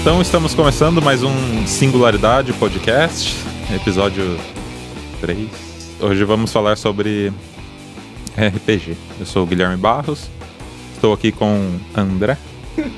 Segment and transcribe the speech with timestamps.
[0.00, 3.36] Então estamos começando mais um Singularidade Podcast,
[3.74, 4.38] episódio
[5.20, 5.48] 3.
[6.00, 7.30] Hoje vamos falar sobre
[8.36, 8.96] RPG.
[9.18, 10.30] Eu sou o Guilherme Barros,
[10.94, 12.38] estou aqui com André.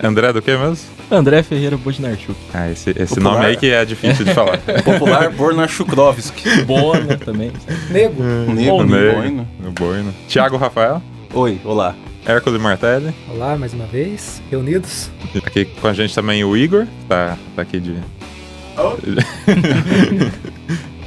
[0.03, 0.93] André do que mesmo?
[1.11, 2.39] André Ferreira Bodnarchuk.
[2.55, 4.59] Ah, esse, esse nome aí que é difícil de falar.
[4.85, 6.63] Popular Bornachukrovski.
[6.63, 7.53] Bona também.
[7.91, 8.23] Nego.
[8.23, 9.21] Nego, Nego.
[9.21, 9.49] Boino.
[9.61, 10.15] No Boino.
[10.29, 11.03] Tiago Rafael,
[11.35, 11.97] Oi, olá.
[12.25, 13.13] Hércules Martelli.
[13.29, 15.11] Olá, mais uma vez, reunidos.
[15.45, 17.97] Aqui com a gente também o Igor, tá, tá aqui de.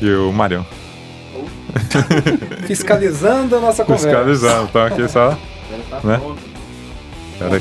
[0.01, 0.65] e o Marião.
[2.67, 4.09] Fiscalizando a nossa conversa.
[4.09, 5.37] Fiscalizando, então aqui só.
[6.03, 6.21] Né?
[7.39, 7.59] Cara,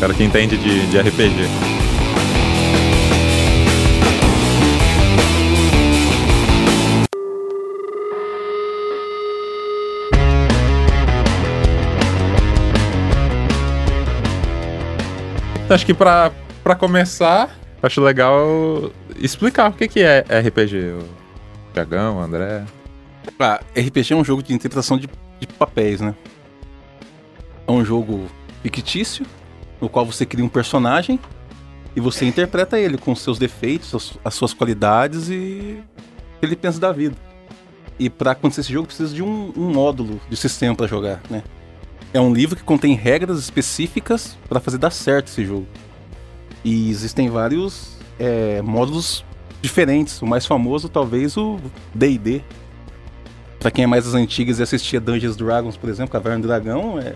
[0.00, 1.48] cara que entende de, de RPG.
[15.68, 16.30] Acho que pra,
[16.62, 20.92] pra começar, acho legal explicar o que, que é RPG.
[20.92, 22.64] O Tiagão, André.
[23.40, 25.08] Ah, RPG é um jogo de interpretação de,
[25.40, 26.14] de papéis, né?
[27.66, 28.26] É um jogo
[28.62, 29.26] fictício,
[29.80, 31.18] no qual você cria um personagem
[31.96, 35.82] e você interpreta ele com seus defeitos, as, as suas qualidades e
[36.36, 37.16] o que ele pensa da vida.
[37.98, 41.42] E pra acontecer esse jogo precisa de um, um módulo de sistema pra jogar, né?
[42.12, 45.66] É um livro que contém regras específicas pra fazer dar certo esse jogo.
[46.64, 49.24] E existem vários é, módulos
[49.60, 50.22] diferentes.
[50.22, 51.58] O mais famoso, talvez, o
[51.94, 52.42] D&D.
[53.58, 56.98] Pra quem é mais das antigas e assistia Dungeons Dragons, por exemplo, Caverna do Dragão,
[56.98, 57.14] é,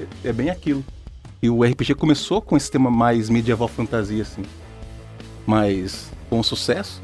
[0.00, 0.84] é, é bem aquilo.
[1.42, 4.42] E o RPG começou com esse tema mais medieval fantasia, assim.
[5.46, 7.02] Mas com sucesso.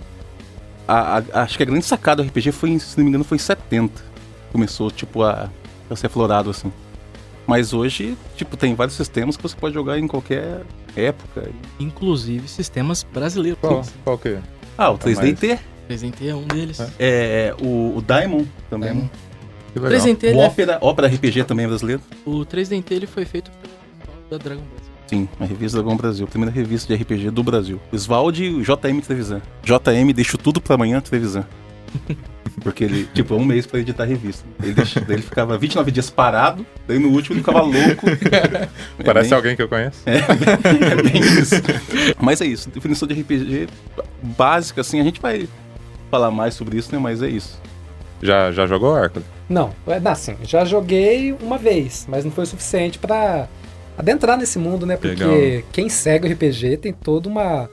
[0.89, 3.37] A- a- acho que a grande sacada do RPG foi, se não me engano, foi
[3.37, 4.03] em 70.
[4.51, 5.49] Começou, tipo, a,
[5.89, 6.73] a ser aflorado, assim.
[7.51, 10.61] Mas hoje, tipo, tem vários sistemas que você pode jogar em qualquer
[10.95, 11.51] época.
[11.81, 13.59] Inclusive sistemas brasileiros.
[13.61, 14.41] Qual, qual que é?
[14.79, 15.59] Ah, o 3DT.
[15.89, 16.79] Presentei é um deles.
[16.79, 16.89] É.
[17.01, 18.91] É, o, o Daimon também.
[18.91, 19.09] Daimon.
[19.73, 20.01] Que legal.
[20.01, 22.01] 3DT, O é- Ópera, Ópera RPG também é brasileiro.
[22.25, 23.51] o 3DT ele foi feito
[24.31, 24.91] da Dragon Brasil.
[25.09, 27.81] Sim, a revista Dragão Brasil, primeira revista de RPG do Brasil.
[27.93, 29.43] Oswald e o JM Trevisan.
[29.65, 31.45] JM deixo tudo pra amanhã, Trevisan.
[32.63, 34.45] Porque ele, tipo, é um mês pra editar a revista.
[34.63, 34.75] Ele,
[35.09, 38.07] ele ficava 29 dias parado, daí no último ele ficava louco.
[38.99, 40.01] É Parece bem- alguém que eu conheço.
[40.07, 41.55] É, é bem isso.
[42.21, 43.69] Mas é isso, definição de RPG
[44.37, 45.49] básica, assim, a gente vai
[46.11, 46.99] falar mais sobre isso, né?
[46.99, 47.61] Mas é isso.
[48.23, 49.27] Já, já jogou Hércules?
[49.49, 53.49] Não, é assim, já joguei uma vez, mas não foi o suficiente pra
[53.97, 54.97] adentrar nesse mundo, né?
[54.97, 55.63] Porque Legal.
[55.73, 57.69] quem segue o RPG tem toda uma,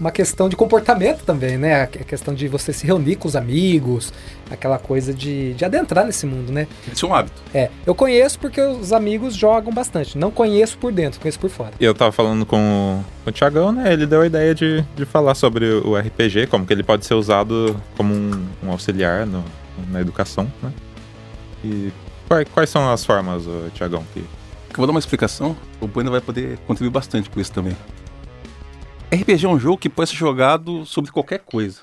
[0.00, 1.82] uma questão de comportamento também, né?
[1.82, 4.12] A que- a questão de você se reunir com os amigos,
[4.50, 6.66] aquela coisa de, de adentrar nesse mundo, né?
[6.92, 7.40] Isso é um hábito.
[7.54, 10.16] É, eu conheço porque os amigos jogam bastante.
[10.18, 11.72] Não conheço por dentro, conheço por fora.
[11.78, 13.92] E eu tava falando com, o- com o Tiagão, né?
[13.92, 17.14] Ele deu a ideia de, de falar sobre o RPG, como que ele pode ser
[17.14, 19.44] usado como um, um auxiliar no-
[19.90, 20.72] na educação, né?
[21.64, 21.92] E
[22.26, 26.10] quais, quais são as formas, ô, Tiagão, que Eu vou dar uma explicação, o Bueno
[26.10, 27.76] vai poder contribuir bastante com isso também.
[29.12, 31.80] RPG é um jogo que pode ser jogado sobre qualquer coisa.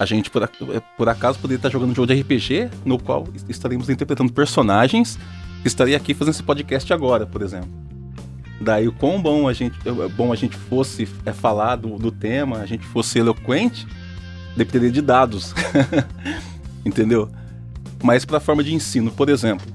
[0.00, 3.28] A gente, por, ac- por acaso, poderia estar jogando um jogo de RPG no qual
[3.48, 5.18] estaremos interpretando personagens
[5.64, 7.68] estaria aqui fazendo esse podcast agora, por exemplo.
[8.60, 12.10] Daí, o quão bom a gente, é bom a gente fosse é, falar do, do
[12.10, 13.86] tema, a gente fosse eloquente,
[14.56, 15.54] dependeria de dados.
[16.84, 17.30] Entendeu?
[18.02, 19.66] Mas para a forma de ensino, por exemplo,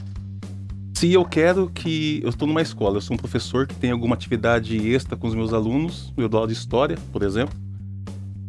[1.06, 2.20] se eu quero que.
[2.24, 5.36] Eu estou numa escola, eu sou um professor que tem alguma atividade extra com os
[5.36, 7.56] meus alunos, eu dou aula de história, por exemplo,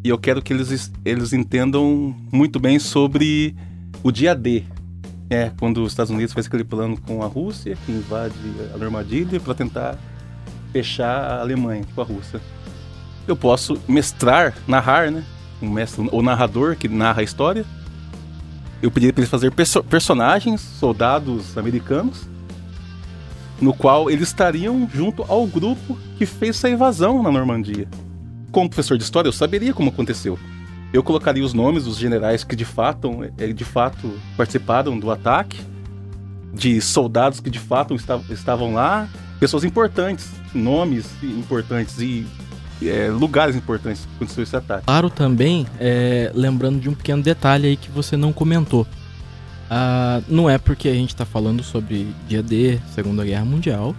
[0.02, 3.54] e eu quero que eles, eles entendam muito bem sobre
[4.02, 4.64] o dia D.
[5.28, 8.34] É, quando os Estados Unidos faz aquele plano com a Rússia, que invade
[8.72, 9.98] a Normandia para tentar
[10.72, 12.40] fechar a Alemanha com a Rússia.
[13.26, 15.24] Eu posso mestrar, narrar, né?
[15.60, 17.66] Um mestre, o narrador que narra a história.
[18.80, 22.28] Eu pedi para eles fazer perso- personagens, soldados americanos,
[23.60, 27.88] no qual eles estariam junto ao grupo que fez essa invasão na Normandia.
[28.53, 30.38] Como professor de história, eu saberia como aconteceu.
[30.92, 35.60] Eu colocaria os nomes dos generais que de fato, eh, de fato participaram do ataque,
[36.54, 39.08] de soldados que de fato esta- estavam lá,
[39.38, 42.26] pessoas importantes, nomes importantes e
[42.82, 44.84] eh, lugares importantes que aconteceu esse ataque.
[44.86, 48.86] Claro também, é, lembrando de um pequeno detalhe aí que você não comentou.
[49.71, 53.95] Ah, não é porque a gente tá falando sobre dia D, Segunda Guerra Mundial,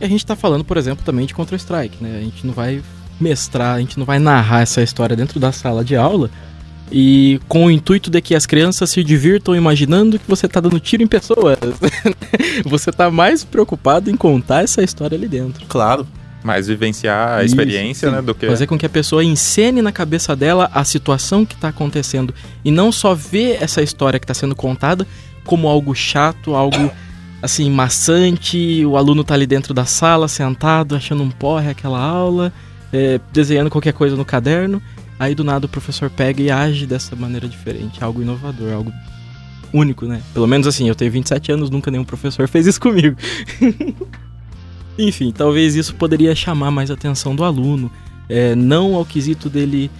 [0.00, 2.18] e a gente tá falando, por exemplo, também de Counter-Strike, né?
[2.18, 2.82] A gente não vai
[3.20, 6.30] mestrar, a gente não vai narrar essa história dentro da sala de aula
[6.90, 10.80] e com o intuito de que as crianças se divirtam imaginando que você tá dando
[10.80, 11.58] tiro em pessoas.
[12.64, 15.66] você tá mais preocupado em contar essa história ali dentro.
[15.66, 16.06] Claro.
[16.42, 18.14] Mais vivenciar a Isso, experiência, sim.
[18.14, 18.22] né?
[18.22, 18.46] Do que.
[18.46, 22.34] Fazer com que a pessoa encene na cabeça dela a situação que tá acontecendo.
[22.64, 25.06] E não só ver essa história que tá sendo contada
[25.44, 26.90] como algo chato, algo
[27.42, 28.84] assim, maçante.
[28.84, 32.52] O aluno tá ali dentro da sala, sentado, achando um porre aquela aula,
[32.92, 34.80] é, desenhando qualquer coisa no caderno.
[35.18, 38.02] Aí do nada o professor pega e age dessa maneira diferente.
[38.02, 38.92] Algo inovador, algo
[39.72, 40.22] único, né?
[40.32, 43.16] Pelo menos assim, eu tenho 27 anos, nunca nenhum professor fez isso comigo.
[44.98, 47.90] Enfim, talvez isso poderia chamar mais a atenção do aluno.
[48.28, 49.90] É, não ao quesito dele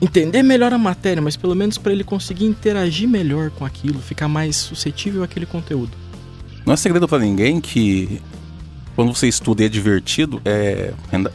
[0.00, 4.28] entender melhor a matéria, mas pelo menos para ele conseguir interagir melhor com aquilo, ficar
[4.28, 5.92] mais suscetível àquele conteúdo.
[6.64, 8.20] Não é segredo pra ninguém que
[8.94, 10.92] quando você estuda e é divertido, é,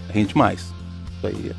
[0.09, 0.61] rende mais.
[0.61, 1.51] Isso aí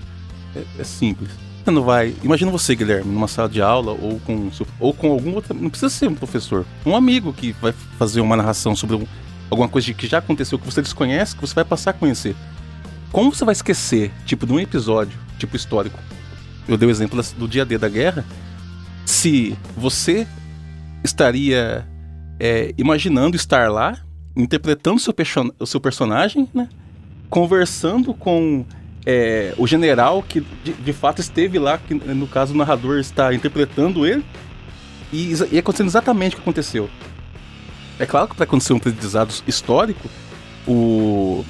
[0.57, 1.31] é, é- é simples.
[1.65, 2.13] Você não vai.
[2.25, 4.51] Imagina você, Guilherme, numa sala de aula ou com,
[4.81, 5.55] ou com algum outro.
[5.55, 6.67] Não precisa ser um professor.
[6.85, 9.07] Um amigo que vai fazer uma narração sobre um-
[9.53, 12.35] alguma coisa que já aconteceu, que você desconhece, que você vai passar a conhecer.
[13.13, 15.99] Como você vai esquecer, tipo, de um episódio, tipo histórico?
[16.67, 18.25] Eu dei o exemplo do dia D da guerra.
[19.05, 20.27] Se você
[21.05, 21.87] estaria
[22.41, 23.99] é, imaginando estar lá,
[24.35, 25.15] interpretando seu
[25.59, 26.67] o seu personagem, né?
[27.29, 28.65] Conversando com
[29.05, 33.35] é, o general que de, de fato esteve lá, que no caso o narrador está
[33.35, 34.25] interpretando ele,
[35.13, 36.89] e, e acontecendo exatamente o que aconteceu.
[37.99, 40.09] É claro que para acontecer um aprendizado histórico,
[40.67, 41.45] o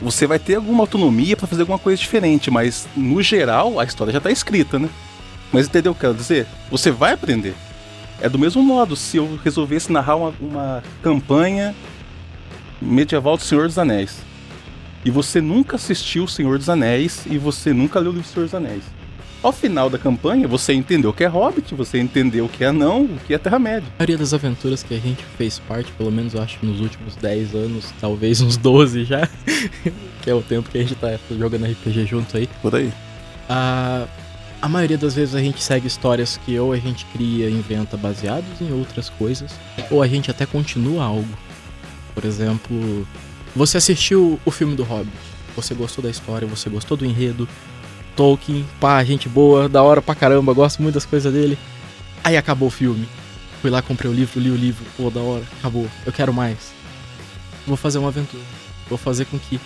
[0.00, 4.12] você vai ter alguma autonomia para fazer alguma coisa diferente, mas no geral a história
[4.12, 4.88] já está escrita, né?
[5.52, 6.46] Mas entendeu o que eu quero dizer?
[6.70, 7.54] Você vai aprender.
[8.20, 11.74] É do mesmo modo, se eu resolvesse narrar uma, uma campanha
[12.82, 14.18] medieval do Senhor dos Anéis,
[15.04, 18.32] e você nunca assistiu o Senhor dos Anéis, e você nunca leu o livro do
[18.32, 18.82] Senhor dos Anéis.
[19.44, 22.68] Ao final da campanha, você entendeu o que é Hobbit, você entendeu o que é
[22.68, 23.86] Anão, o que é Terra-média.
[23.90, 27.14] A maioria das aventuras que a gente fez parte, pelo menos eu acho nos últimos
[27.16, 29.28] 10 anos, talvez uns 12 já,
[30.24, 32.90] que é o tempo que a gente tá jogando RPG junto aí, Por aí.
[33.46, 34.06] a,
[34.62, 38.62] a maioria das vezes a gente segue histórias que ou a gente cria, inventa baseados
[38.62, 39.52] em outras coisas,
[39.90, 41.28] ou a gente até continua algo.
[42.14, 43.06] Por exemplo,
[43.54, 45.12] você assistiu o filme do Hobbit,
[45.54, 47.46] você gostou da história, você gostou do enredo,
[48.16, 51.58] Tolkien, pá, gente boa, da hora pra caramba, gosto muito das coisas dele.
[52.22, 53.06] Aí acabou o filme.
[53.60, 56.72] Fui lá, comprei o livro, li o livro, pô, da hora, acabou, eu quero mais.
[57.66, 58.42] Vou fazer uma aventura.
[58.88, 59.60] Vou fazer com que.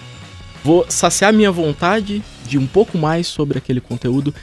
[0.63, 4.35] Vou saciar minha vontade de um pouco mais sobre aquele conteúdo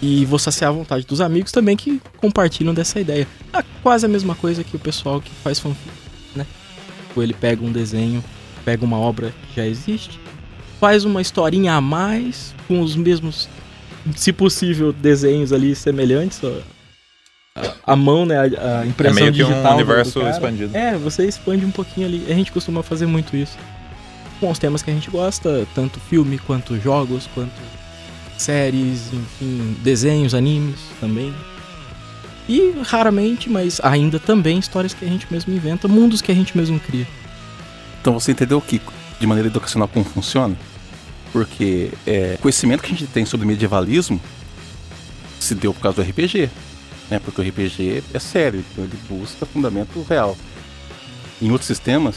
[0.00, 3.26] e vou saciar a vontade dos amigos também que compartilham dessa ideia.
[3.52, 5.90] É quase a mesma coisa que o pessoal que faz fanfic,
[6.34, 6.46] né?
[7.16, 8.22] Ou ele pega um desenho,
[8.64, 10.20] pega uma obra que já existe,
[10.84, 13.48] faz uma historinha a mais com os mesmos,
[14.14, 16.38] se possível, desenhos ali semelhantes.
[16.44, 16.52] ó.
[17.86, 18.36] A, a mão, né?
[18.36, 18.42] A,
[18.80, 19.72] a É impressão meio que digital.
[19.72, 20.76] um universo expandido.
[20.76, 22.26] É, você expande um pouquinho ali.
[22.28, 23.56] A gente costuma fazer muito isso.
[24.38, 27.50] Com os temas que a gente gosta, tanto filme, quanto jogos, quanto
[28.36, 31.32] séries, enfim, desenhos, animes também.
[32.46, 36.54] E raramente, mas ainda também histórias que a gente mesmo inventa, mundos que a gente
[36.54, 37.06] mesmo cria.
[38.02, 38.82] Então você entendeu que,
[39.18, 40.54] de maneira educacional, como funciona?
[41.34, 44.20] Porque é, o conhecimento que a gente tem sobre medievalismo
[45.40, 46.48] se deu por causa do RPG.
[47.10, 47.18] Né?
[47.18, 50.36] Porque o RPG é sério, então ele busca fundamento real.
[51.42, 52.14] Em outros sistemas,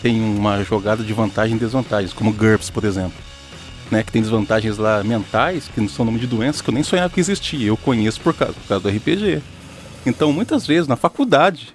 [0.00, 3.18] tem uma jogada de vantagem e desvantagens, como GURPS, por exemplo.
[3.90, 4.04] Né?
[4.04, 7.12] Que tem desvantagens lá mentais, que não são nome de doenças que eu nem sonhava
[7.12, 7.66] que existia.
[7.66, 9.42] Eu conheço por causa, por causa do RPG.
[10.06, 11.74] Então, muitas vezes, na faculdade,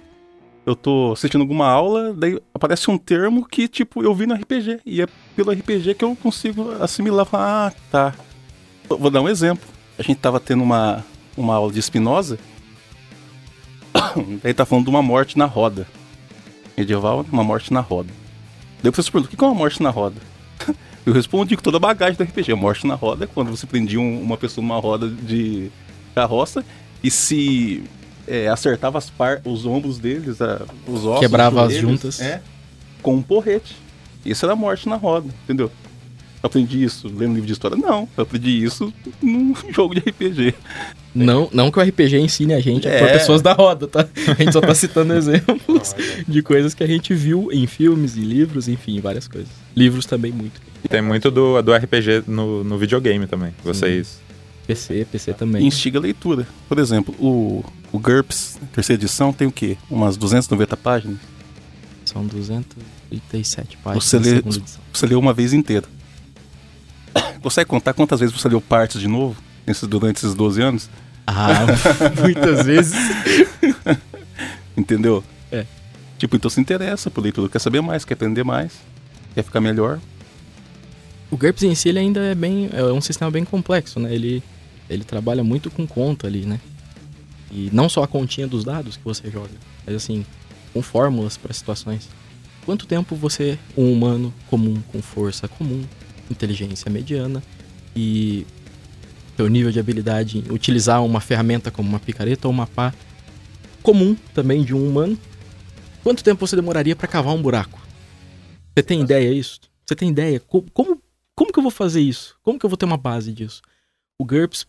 [0.68, 4.80] eu tô assistindo alguma aula, daí aparece um termo que, tipo, eu vi no RPG.
[4.84, 7.24] E é pelo RPG que eu consigo assimilar.
[7.26, 8.14] falar, Ah, tá.
[8.88, 9.66] Vou dar um exemplo.
[9.98, 11.04] A gente tava tendo uma,
[11.36, 12.38] uma aula de Spinoza.
[14.42, 15.86] Daí tá falando de uma morte na roda.
[16.76, 18.10] Medieval, uma morte na roda.
[18.82, 20.16] Daí o professor perguntou, o que é uma morte na roda?
[21.06, 22.52] Eu respondi com toda a bagagem do RPG.
[22.54, 25.70] Morte na roda é quando você prendia um- uma pessoa numa roda de
[26.14, 26.64] carroça
[27.02, 27.82] e se
[28.28, 31.20] é, acertava as par os ombros deles, a- os ossos.
[31.20, 32.20] Quebrava as juntas.
[32.20, 32.40] É,
[33.02, 33.76] com um porrete.
[34.24, 35.70] Isso era morte na roda, entendeu?
[36.40, 37.76] Eu aprendi isso lendo livro de história?
[37.76, 40.54] Não, eu aprendi isso num jogo de RPG.
[41.14, 43.12] Não, não que o RPG ensine a gente É.
[43.12, 44.06] pessoas da roda, tá?
[44.28, 45.94] A gente só tá citando exemplos
[46.28, 49.48] de coisas que a gente viu em filmes, em livros, enfim, várias coisas.
[49.74, 50.60] Livros também muito.
[50.84, 53.52] E tem muito do, do RPG no, no videogame também.
[53.64, 54.20] Vocês.
[54.66, 55.66] PC, PC E também.
[55.66, 56.46] instiga a leitura.
[56.68, 59.76] Por exemplo, o, o GURPS, terceira edição, tem o quê?
[59.90, 61.18] Umas 290 páginas.
[62.04, 64.42] São 237 páginas Você lê-.
[64.92, 65.86] Você leu uma vez inteira.
[67.42, 70.90] Consegue contar quantas vezes você leu partes de novo nesses, durante esses 12 anos?
[71.26, 71.66] Ah,
[72.20, 72.94] muitas vezes.
[74.76, 75.24] Entendeu?
[75.50, 75.66] É.
[76.18, 78.72] Tipo, então se interessa por leitura, quer saber mais, quer aprender mais,
[79.34, 79.98] quer ficar melhor.
[81.30, 82.70] O GURPS em si ele ainda é bem.
[82.72, 84.12] É um sistema bem complexo, né?
[84.14, 84.42] Ele,
[84.88, 86.58] ele trabalha muito com conta ali, né?
[87.50, 89.54] E não só a continha dos dados que você joga,
[89.86, 90.24] mas assim,
[90.72, 92.08] com fórmulas para situações.
[92.64, 95.82] Quanto tempo você, um humano comum, com força comum,
[96.30, 97.42] inteligência mediana
[97.96, 98.46] e
[99.36, 102.92] seu nível de habilidade em utilizar uma ferramenta como uma picareta ou uma pá
[103.82, 105.18] comum também de um humano,
[106.02, 107.80] quanto tempo você demoraria para cavar um buraco?
[108.74, 109.60] Você tem ideia disso?
[109.86, 110.40] Você tem ideia?
[110.40, 111.02] Como, como,
[111.34, 112.36] como que eu vou fazer isso?
[112.42, 113.62] Como que eu vou ter uma base disso?
[114.18, 114.66] O GURPS,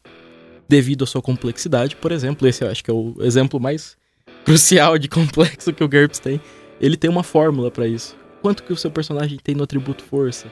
[0.69, 3.97] devido à sua complexidade, por exemplo, esse eu acho que é o exemplo mais
[4.45, 6.39] crucial de complexo que o GURPS tem,
[6.79, 8.15] ele tem uma fórmula para isso.
[8.41, 10.47] Quanto que o seu personagem tem no atributo força?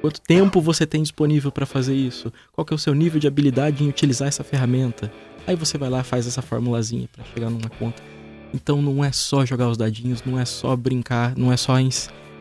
[0.00, 2.32] Quanto tempo você tem disponível para fazer isso?
[2.52, 5.10] Qual que é o seu nível de habilidade em utilizar essa ferramenta?
[5.46, 8.02] Aí você vai lá faz essa formulazinha para chegar numa conta.
[8.52, 11.74] Então não é só jogar os dadinhos, não é só brincar, não é só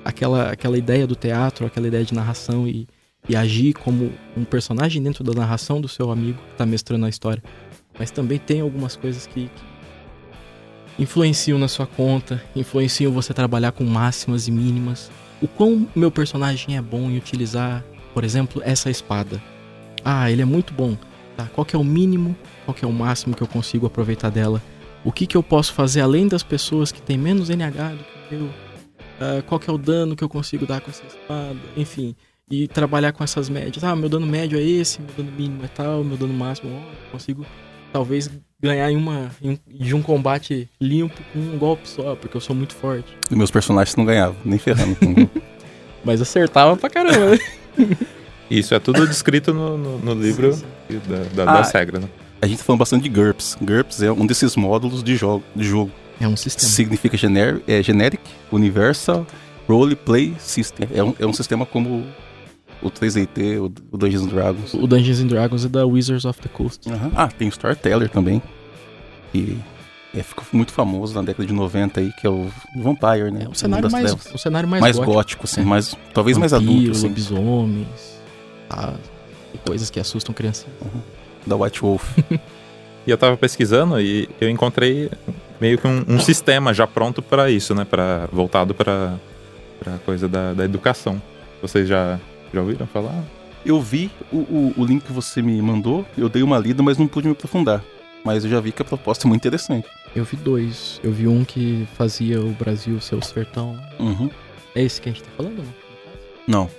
[0.03, 2.87] aquela, aquela ideia do teatro, aquela ideia de narração e,
[3.27, 7.09] e agir como um personagem dentro da narração do seu amigo que está mestrando a
[7.09, 7.43] história.
[7.97, 13.83] Mas também tem algumas coisas que, que influenciam na sua conta, influenciam você trabalhar com
[13.83, 15.11] máximas e mínimas.
[15.41, 17.83] O quão meu personagem é bom em utilizar,
[18.13, 19.41] por exemplo, essa espada.
[20.03, 20.97] Ah, ele é muito bom.
[21.35, 22.35] Tá, qual que é o mínimo,
[22.65, 24.61] qual que é o máximo que eu consigo aproveitar dela?
[25.03, 28.35] O que que eu posso fazer além das pessoas que têm menos NH do que
[28.35, 28.49] eu?
[29.19, 32.15] uh, qual que é o dano que eu consigo dar com essa espada, enfim.
[32.49, 33.83] E trabalhar com essas médias.
[33.83, 37.11] Ah, meu dano médio é esse, meu dano mínimo é tal, meu dano máximo, ó,
[37.11, 37.45] consigo
[37.93, 38.29] talvez
[38.61, 42.55] ganhar em uma em, de um combate limpo com um golpe só, porque eu sou
[42.55, 43.15] muito forte.
[43.29, 44.97] E meus personagens não ganhavam, nem ferrando.
[46.03, 47.39] Mas acertava pra caramba, né?
[48.49, 51.01] Isso é tudo descrito no, no, no livro sim, sim.
[51.35, 52.09] da, da, ah, regras, né?
[52.41, 53.57] A gente tá falando bastante de GURPS.
[53.61, 55.43] GURPS é um desses módulos de jogo.
[55.55, 55.91] De jogo.
[56.19, 56.71] É um sistema.
[56.71, 59.27] Significa gener é, Generic Universal
[59.67, 60.87] Role Play System.
[60.93, 62.05] É um, é um sistema como
[62.81, 63.59] o 3DT,
[63.91, 64.73] o, Dungeons Dragons.
[64.73, 66.89] O Dungeons Dragons é da Wizards of the Coast.
[66.89, 67.11] Uhum.
[67.15, 68.41] Ah, tem o Storyteller também.
[69.33, 69.57] E
[70.15, 73.43] é, ficou muito famoso na década de 90 aí, que é o Vampire, né?
[73.45, 75.13] É o cenário, mais, o cenário mais, mais gótico.
[75.13, 75.65] gótico assim, é.
[75.65, 76.91] mais, talvez Vampiro, mais adulto.
[76.91, 77.07] Assim.
[77.07, 78.21] lobisomens,
[78.67, 78.95] tá?
[79.53, 80.67] e coisas que assustam crianças.
[80.81, 81.01] Uhum.
[81.45, 82.17] Da White Wolf.
[83.05, 85.09] e eu tava pesquisando e eu encontrei
[85.59, 87.85] meio que um, um sistema já pronto para isso, né?
[87.85, 89.15] Pra, voltado para
[89.85, 91.21] a coisa da, da educação.
[91.61, 92.19] Vocês já,
[92.53, 93.23] já ouviram falar?
[93.65, 96.97] Eu vi o, o, o, link que você me mandou, eu dei uma lida, mas
[96.97, 97.83] não pude me aprofundar.
[98.23, 99.87] Mas eu já vi que a proposta é muito interessante.
[100.15, 100.99] Eu vi dois.
[101.03, 103.79] Eu vi um que fazia o Brasil ser o sertão.
[103.99, 104.29] Uhum.
[104.75, 105.73] É esse que a gente tá falando, não?
[106.47, 106.69] Não.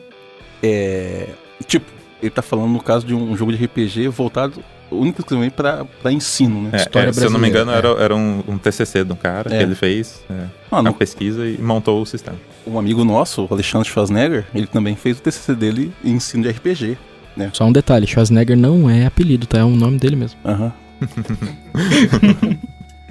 [0.63, 1.29] É.
[1.67, 1.87] Tipo,
[2.21, 6.63] ele tá falando no caso de um jogo de RPG voltado único exclusivamente para ensino,
[6.63, 6.71] né?
[6.73, 7.77] É, História é, se eu não me engano, é.
[7.77, 9.63] era, era um, um, TCC do cara que é.
[9.63, 12.37] ele fez é, ah, uma pesquisa e montou o sistema.
[12.67, 16.51] Um amigo nosso, o Alexandre Schwarzenegger, ele também fez o TCC dele em ensino de
[16.51, 16.99] RPG,
[17.37, 17.51] né?
[17.53, 19.59] Só um detalhe, Schwarzenegger não é apelido, tá?
[19.59, 20.39] É o nome dele mesmo.
[20.45, 20.73] Aham.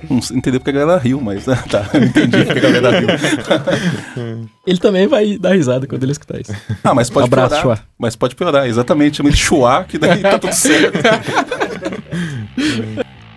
[0.10, 3.08] Não entendeu porque a galera riu, mas ah, tá, entendi porque a galera riu.
[4.66, 6.54] ele também vai dar risada quando ele escutar isso.
[6.84, 7.78] Ah, mas pode abraço, piorar.
[7.78, 7.86] Chua.
[7.98, 9.18] Mas pode piorar, exatamente.
[9.18, 11.00] Chama de Chua, que daí tá tudo certo.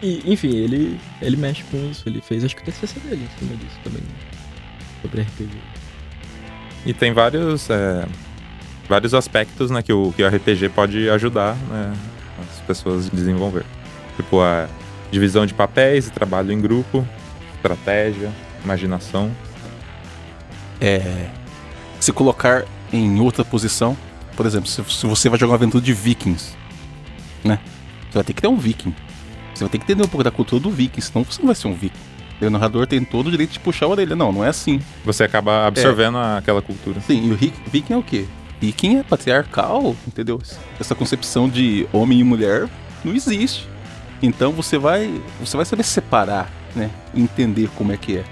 [0.03, 2.03] e, enfim, ele, ele mexe com isso.
[2.07, 4.03] Ele fez, acho que o TCC dele em cima disso também.
[5.01, 5.51] Sobre RPG.
[6.85, 8.07] E tem vários, é,
[8.89, 11.93] vários aspectos né, que, o, que o RPG pode ajudar né,
[12.41, 13.65] as pessoas a desenvolver.
[14.17, 14.69] Tipo, a
[15.13, 17.07] divisão de papéis e trabalho em grupo,
[17.55, 18.33] estratégia,
[18.65, 19.31] imaginação.
[20.81, 21.29] É,
[22.01, 23.97] se colocar em outra posição,
[24.35, 26.57] por exemplo, se, se você vai jogar uma aventura de vikings,
[27.45, 27.61] né?
[28.11, 28.95] Você vai ter que ter um viking.
[29.55, 31.55] Você vai ter que entender um pouco da cultura do viking, senão você não vai
[31.55, 31.99] ser um viking.
[32.41, 34.17] O narrador tem todo o direito de puxar a orelha.
[34.17, 34.81] Não, não é assim.
[35.05, 36.39] Você acaba absorvendo é.
[36.39, 37.01] aquela cultura.
[37.01, 37.37] Sim, e o
[37.71, 38.25] viking é o quê?
[38.61, 40.41] Viking é patriarcal, entendeu?
[40.81, 42.69] Essa concepção de homem e mulher
[43.05, 43.69] não existe.
[44.23, 46.91] Então você vai, você vai saber separar, né?
[47.15, 48.25] Entender como é que é.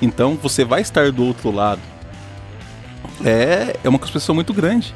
[0.00, 1.80] Então você vai estar do outro lado.
[3.24, 4.94] É, é uma construção muito grande.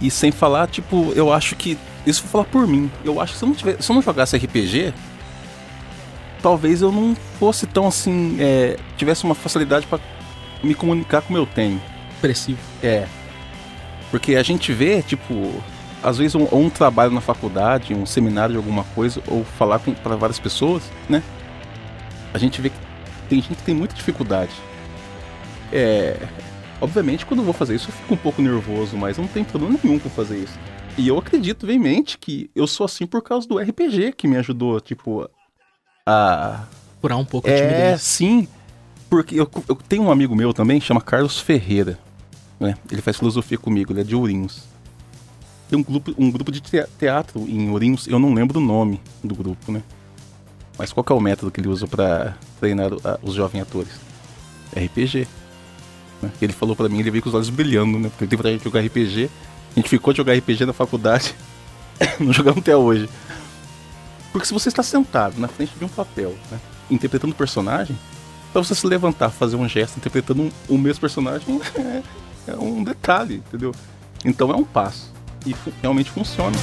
[0.00, 1.78] E sem falar, tipo, eu acho que.
[2.04, 2.90] Isso vou falar por mim.
[3.04, 4.92] Eu acho que se eu não, tiver, se eu não jogasse RPG,
[6.42, 8.36] talvez eu não fosse tão assim.
[8.40, 10.00] É, tivesse uma facilidade para
[10.62, 11.80] me comunicar como eu tenho.
[12.14, 12.58] Expressivo.
[12.82, 13.06] É.
[14.10, 15.62] Porque a gente vê, tipo,
[16.02, 20.16] às vezes um, um, trabalho na faculdade, um seminário de alguma coisa, ou falar para
[20.16, 21.22] várias pessoas, né?
[22.34, 22.76] A gente vê que
[23.28, 24.52] tem gente que tem muita dificuldade.
[25.72, 26.16] É,
[26.80, 29.78] obviamente, quando eu vou fazer isso, eu fico um pouco nervoso, mas não tem problema
[29.82, 30.58] nenhum com fazer isso.
[30.98, 34.80] E eu acredito veemente que eu sou assim por causa do RPG que me ajudou,
[34.80, 35.28] tipo,
[36.06, 36.64] a.
[37.00, 37.78] Curar um pouco a timidez.
[37.78, 38.48] É, sim.
[39.08, 41.98] Porque eu, eu tenho um amigo meu também, chama Carlos Ferreira.
[42.60, 42.74] Né?
[42.90, 44.71] Ele faz filosofia comigo, ele é de Ourinhos.
[45.72, 49.00] Tem um grupo, um grupo de te- teatro em Ourinhos, eu não lembro o nome
[49.24, 49.82] do grupo, né?
[50.76, 53.88] Mas qual é o método que ele usa pra treinar o- os jovens atores?
[54.76, 55.26] RPG.
[56.20, 56.30] né?
[56.42, 58.10] Ele falou pra mim, ele veio com os olhos brilhando, né?
[58.10, 59.30] Porque ele teve vontade de jogar RPG.
[59.74, 61.34] A gente ficou de jogar RPG na faculdade,
[62.20, 63.08] não jogamos até hoje.
[64.30, 66.60] Porque se você está sentado na frente de um papel, né,
[66.90, 67.98] interpretando o personagem,
[68.52, 72.02] pra você se levantar, fazer um gesto interpretando um- o mesmo personagem é,
[72.48, 73.74] é um detalhe, entendeu?
[74.22, 75.11] Então é um passo.
[75.46, 76.56] E fu- realmente funciona.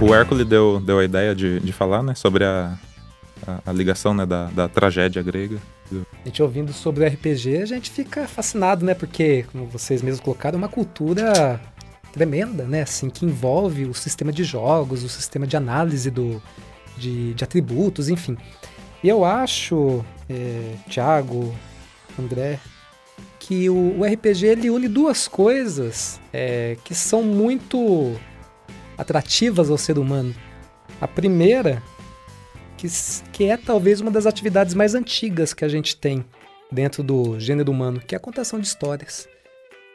[0.00, 2.76] O Hércules deu, deu a ideia de, de falar, né, sobre a,
[3.46, 5.56] a, a ligação, né, da, da tragédia grega.
[5.92, 8.92] A gente ouvindo sobre o RPG, a gente fica fascinado, né?
[8.92, 11.60] Porque, como vocês mesmos colocaram, é uma cultura
[12.16, 12.82] tremenda, né?
[12.82, 16.42] Assim, que envolve o sistema de jogos, o sistema de análise do,
[16.96, 18.38] de, de atributos, enfim.
[19.04, 21.54] E eu acho, é, Thiago,
[22.18, 22.58] André,
[23.38, 28.18] que o, o RPG ele une duas coisas é, que são muito
[28.96, 30.34] atrativas ao ser humano.
[30.98, 31.82] A primeira,
[32.78, 32.88] que,
[33.30, 36.24] que é talvez uma das atividades mais antigas que a gente tem
[36.72, 39.28] dentro do gênero humano, que é a contação de histórias.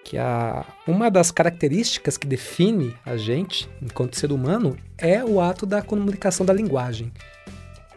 [0.03, 5.65] Que a, uma das características que define a gente, enquanto ser humano, é o ato
[5.65, 7.11] da comunicação da linguagem.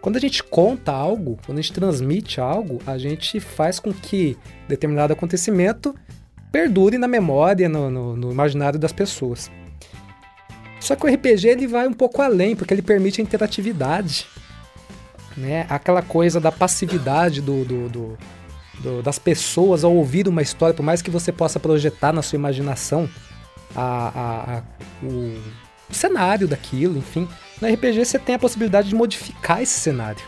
[0.00, 4.36] Quando a gente conta algo, quando a gente transmite algo, a gente faz com que
[4.68, 5.94] determinado acontecimento
[6.52, 9.50] perdure na memória, no, no- no imaginário das pessoas.
[10.78, 14.26] Só que o RPG ele vai um pouco além, porque ele permite a interatividade
[15.36, 15.66] né?
[15.68, 18.18] Aquela coisa da passividade do, do- do-
[18.80, 22.36] do- das pessoas ao ouvir uma história, por mais que você possa projetar na sua
[22.36, 23.08] imaginação
[23.74, 23.82] a-
[24.14, 24.62] a- a-
[25.06, 25.38] o
[25.90, 27.28] cenário daquilo, enfim.
[27.60, 30.22] No RPG você tem a possibilidade de modificar esse cenário.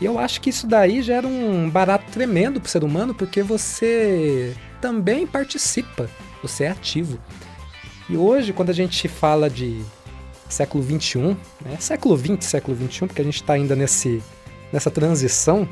[0.00, 4.54] E eu acho que isso daí gera um barato tremendo pro ser humano, porque você
[4.80, 6.08] também participa,
[6.42, 7.18] você é ativo.
[8.08, 9.80] E hoje, quando a gente fala de
[10.48, 11.76] século XXI, né?
[11.78, 14.20] século XX, século XXI, porque a gente está ainda nesse,
[14.72, 15.68] nessa transição,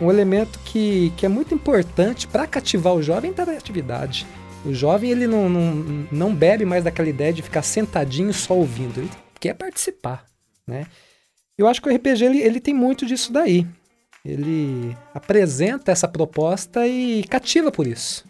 [0.00, 4.26] um elemento que, que é muito importante para cativar o jovem é a interatividade.
[4.64, 9.00] O jovem ele não, não, não bebe mais daquela ideia de ficar sentadinho só ouvindo,
[9.00, 9.10] ele
[9.40, 10.24] quer participar.
[10.66, 10.86] Né?
[11.58, 13.66] Eu acho que o RPG ele, ele tem muito disso daí.
[14.24, 18.24] Ele apresenta essa proposta e cativa por isso.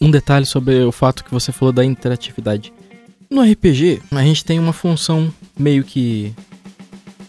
[0.00, 2.72] Um detalhe sobre o fato que você falou da interatividade.
[3.30, 6.34] No RPG, a gente tem uma função meio que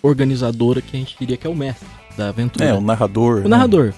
[0.02, 2.66] organizadora que a gente diria que é o mestre da aventura.
[2.66, 3.38] É, o narrador.
[3.38, 3.50] O né?
[3.50, 3.94] narrador.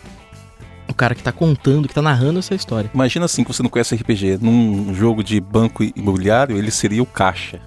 [0.88, 2.92] O cara que tá contando, que tá narrando essa história.
[2.94, 4.40] Imagina assim que você não conhece RPG.
[4.42, 7.62] Num jogo de banco imobiliário, ele seria o caixa.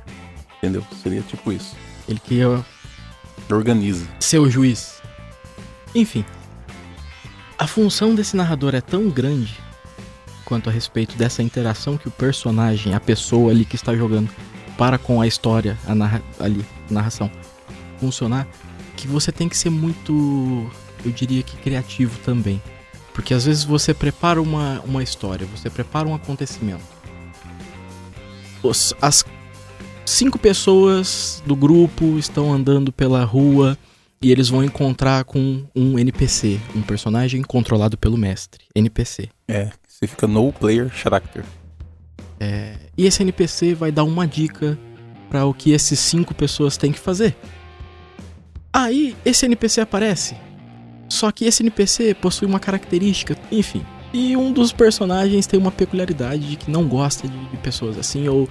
[0.58, 0.84] Entendeu?
[1.02, 1.74] Seria tipo isso.
[2.08, 4.06] Ele que é Organiza.
[4.20, 5.02] seu juiz.
[5.94, 6.24] Enfim.
[7.58, 9.58] A função desse narrador é tão grande
[10.44, 14.30] quanto a respeito dessa interação que o personagem, a pessoa ali que está jogando,
[14.78, 17.30] para com a história, a narra ali, a narração,
[17.98, 18.46] funcionar,
[18.96, 20.70] que você tem que ser muito,
[21.04, 22.60] eu diria que criativo também.
[23.14, 26.82] Porque às vezes você prepara uma, uma história, você prepara um acontecimento.
[28.62, 29.24] Os- as
[30.04, 33.78] cinco pessoas do grupo estão andando pela rua
[34.20, 39.28] e eles vão encontrar com um NPC, um personagem controlado pelo mestre, NPC.
[39.48, 39.70] É.
[39.86, 41.42] Você fica no player character.
[42.98, 44.78] E esse NPC vai dar uma dica
[45.30, 47.34] para o que esses cinco pessoas têm que fazer.
[48.76, 50.36] Aí esse NPC aparece.
[51.08, 53.82] Só que esse NPC possui uma característica, enfim.
[54.12, 58.28] E um dos personagens tem uma peculiaridade de que não gosta de, de pessoas assim,
[58.28, 58.46] ou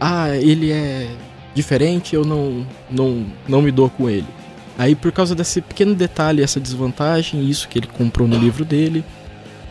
[0.00, 1.08] ah, ele é
[1.54, 4.26] diferente, eu não, não, não me dou com ele.
[4.76, 9.04] Aí por causa desse pequeno detalhe, essa desvantagem, isso que ele comprou no livro dele,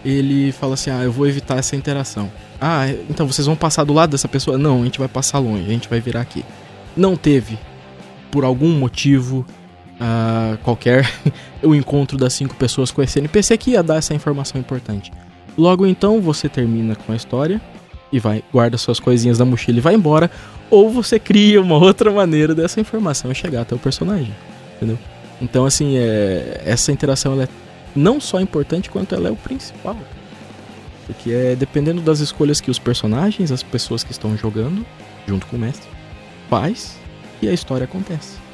[0.06, 2.32] ele fala assim: ah, eu vou evitar essa interação.
[2.62, 4.58] Ah, então vocês vão passar do lado dessa pessoa?
[4.58, 6.46] Não, a gente vai passar longe, a gente vai virar aqui.
[6.96, 7.60] Não teve,
[8.32, 9.46] por algum motivo
[10.00, 11.10] ah, qualquer,
[11.64, 15.12] o encontro das cinco pessoas com esse NPC que ia dar essa informação importante.
[15.58, 17.60] Logo então você termina com a história
[18.12, 20.30] e vai guarda suas coisinhas da mochila e vai embora,
[20.70, 24.34] ou você cria uma outra maneira dessa informação chegar até o personagem,
[24.76, 25.00] entendeu?
[25.42, 27.48] Então assim, é, essa interação é
[27.96, 29.98] não só importante quanto ela é o principal.
[31.08, 34.86] Porque é dependendo das escolhas que os personagens, as pessoas que estão jogando,
[35.26, 35.90] junto com o mestre,
[36.50, 36.98] faz
[37.42, 38.47] e a história acontece.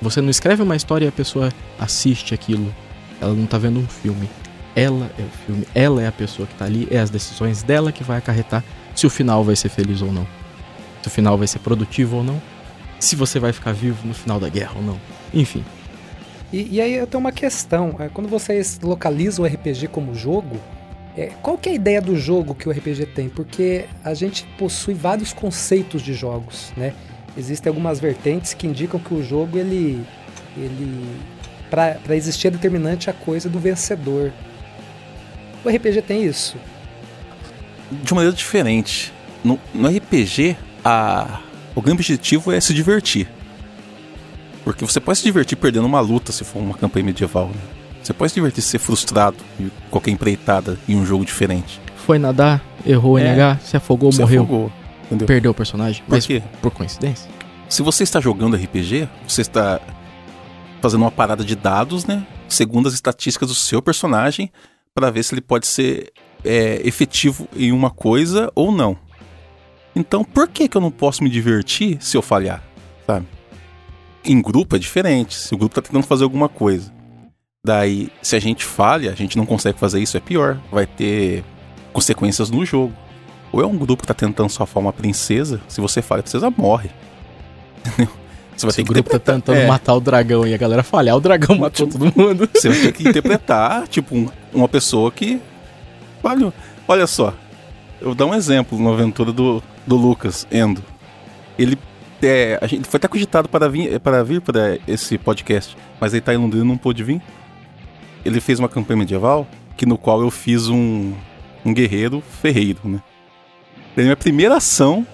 [0.00, 2.74] Você não escreve uma história e a pessoa assiste aquilo.
[3.20, 4.28] Ela não tá vendo um filme.
[4.74, 7.90] Ela é o filme, ela é a pessoa que tá ali, é as decisões dela
[7.90, 8.62] que vai acarretar
[8.94, 10.26] se o final vai ser feliz ou não.
[11.02, 12.42] conflito final vai ser produtivo ou não,
[13.00, 15.00] se você vai ficar vivo no final da guerra ou não.
[15.32, 15.64] Enfim.
[16.52, 17.96] E, e aí eu tenho uma questão.
[17.98, 20.60] É, quando vocês localizam o RPG como jogo,
[21.16, 23.28] é, qual que é a ideia do jogo que o RPG tem?
[23.28, 26.92] Porque a gente possui vários conceitos de jogos, né?
[27.36, 30.04] Existem algumas vertentes que indicam que o jogo, ele...
[30.56, 31.16] ele
[31.70, 34.32] para existir é determinante a coisa do vencedor.
[35.64, 36.56] O RPG tem isso?
[37.90, 39.12] De uma maneira diferente.
[39.42, 41.40] No, no RPG, a,
[41.74, 43.28] o grande objetivo é se divertir.
[44.64, 47.48] Porque você pode se divertir perdendo uma luta se for uma campanha medieval.
[47.48, 47.60] Né?
[48.02, 51.80] Você pode se divertir ser frustrado em qualquer empreitada em um jogo diferente.
[51.96, 53.34] Foi nadar, errou o É.
[53.34, 54.72] NH, se afogou, Se morreu, afogou,
[55.06, 55.26] entendeu?
[55.26, 56.02] perdeu o personagem.
[56.04, 56.42] Por Mas quê?
[56.60, 57.30] por coincidência?
[57.68, 59.80] Se você está jogando RPG, você está
[60.80, 62.26] fazendo uma parada de dados, né?
[62.48, 64.52] Segundo as estatísticas do seu personagem,
[64.94, 66.12] para ver se ele pode ser
[66.44, 68.96] é, efetivo em uma coisa ou não.
[69.94, 72.62] Então, por que, que eu não posso me divertir se eu falhar?
[73.06, 73.26] Sabe?
[74.24, 75.34] Em grupo é diferente.
[75.34, 76.92] Se o grupo está tentando fazer alguma coisa.
[77.64, 80.60] Daí, se a gente falha, a gente não consegue fazer isso, é pior.
[80.70, 81.42] Vai ter
[81.92, 82.92] consequências no jogo.
[83.56, 86.50] Ou é um grupo que tá tentando salvar uma princesa, se você falha, a princesa
[86.56, 86.90] morre.
[87.86, 88.12] Entendeu?
[88.56, 90.82] Você vai Se ter que grupo tá tentando é, matar o dragão e a galera
[90.82, 92.48] falhar, o dragão matou todo mundo.
[92.54, 95.40] Você vai ter que interpretar, tipo, um- uma pessoa que.
[96.22, 96.52] Olha,
[96.88, 97.34] olha só.
[98.00, 100.82] Eu vou dar um exemplo na aventura do, do Lucas, Endo.
[101.58, 101.78] Ele.
[102.22, 106.22] É, a gente foi até cogitado para vir, para vir para esse podcast, mas ele
[106.22, 107.20] tá em Londrina e não pôde vir.
[108.24, 111.12] Ele fez uma campanha medieval que no qual eu fiz um,
[111.62, 113.02] um guerreiro ferreiro, né?
[113.96, 115.06] Daí minha primeira ação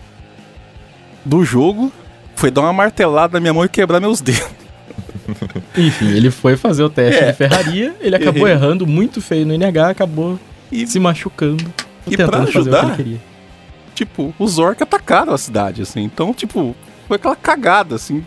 [1.24, 1.92] do jogo
[2.34, 4.42] foi dar uma martelada na minha mão e quebrar meus dedos.
[5.76, 7.30] Enfim, ele foi fazer o teste É.
[7.30, 8.52] de ferraria, ele acabou Errei.
[8.60, 10.38] errando muito feio no NH, acabou
[10.70, 11.64] E se machucando.
[12.06, 13.20] E pra que ajudar, queria.
[13.94, 16.02] tipo, os orcs atacaram a cidade, assim.
[16.02, 16.74] Então, tipo,
[17.06, 18.24] foi aquela cagada, assim.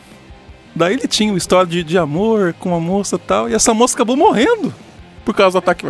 [0.74, 3.74] Daí ele tinha uma história de, de amor com uma moça e tal, e essa
[3.74, 4.74] moça acabou morrendo
[5.26, 5.86] por causa do ataque.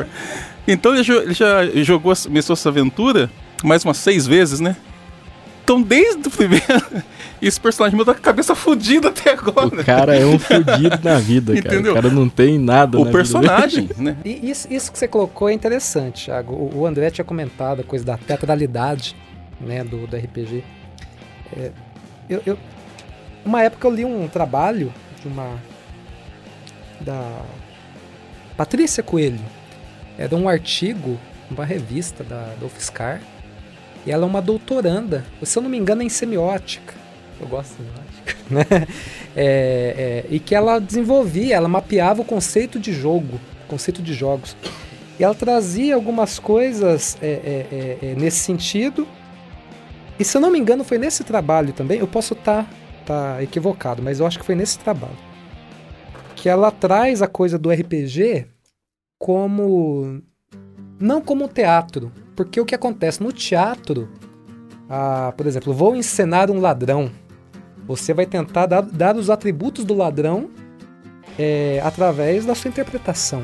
[0.68, 3.30] Então ele, ele já jogou, começou essa aventura
[3.64, 4.76] mais umas seis vezes, né?
[5.64, 6.64] Então, desde o primeiro,
[7.42, 9.82] esse personagem meu tá com a cabeça fodida até agora.
[9.82, 11.76] O cara é um fudido na vida, cara.
[11.76, 11.92] Entendeu?
[11.92, 14.16] O cara não tem nada O na vida personagem, né?
[14.24, 16.54] E isso, isso que você colocou é interessante, Thiago.
[16.54, 19.16] O, o André tinha comentado a coisa da teatralidade
[19.60, 20.64] né, do, do RPG.
[21.58, 21.72] É,
[22.30, 22.60] eu, eu-
[23.44, 25.60] uma época eu li um trabalho de uma.
[27.02, 27.42] da
[28.56, 29.40] Patrícia Coelho.
[30.18, 33.20] Era um artigo, uma revista da, da UFSCar.
[34.06, 36.94] E ela é uma doutoranda, se eu não me engano, é em semiótica.
[37.40, 38.88] Eu gosto de semiótica, né?
[39.36, 44.56] É, é, e que ela desenvolvia, ela mapeava o conceito de jogo, conceito de jogos.
[45.20, 49.08] E ela trazia algumas coisas é, é, é, é, nesse sentido.
[50.20, 52.00] E se eu não me engano, foi nesse trabalho também.
[52.00, 52.70] Eu posso estar
[53.06, 55.18] tá equivocado, mas eu acho que foi nesse trabalho.
[56.36, 58.48] Que ela traz a coisa do RPG
[59.18, 60.22] como.
[61.00, 62.12] Não como teatro.
[62.36, 64.10] Porque o que acontece no teatro,
[64.90, 67.10] ah, por exemplo, vou encenar um ladrão.
[67.88, 70.50] Você vai tentar dar, dar os atributos do ladrão
[71.38, 73.44] é, através da sua interpretação.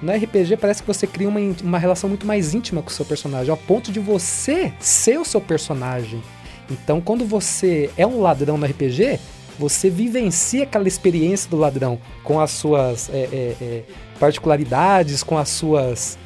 [0.00, 3.04] No RPG parece que você cria uma, uma relação muito mais íntima com o seu
[3.04, 6.22] personagem, ao ponto de você ser o seu personagem.
[6.70, 9.18] Então, quando você é um ladrão no RPG,
[9.58, 13.82] você vivencia aquela experiência do ladrão com as suas é, é, é,
[14.20, 16.16] particularidades, com as suas.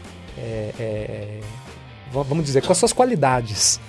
[2.12, 3.81] Va- vamos dizer, com as suas qualidades.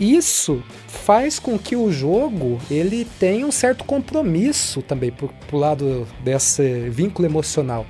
[0.00, 6.06] Isso faz com que o jogo ele tenha um certo compromisso também pro, pro lado
[6.24, 7.86] desse vínculo emocional.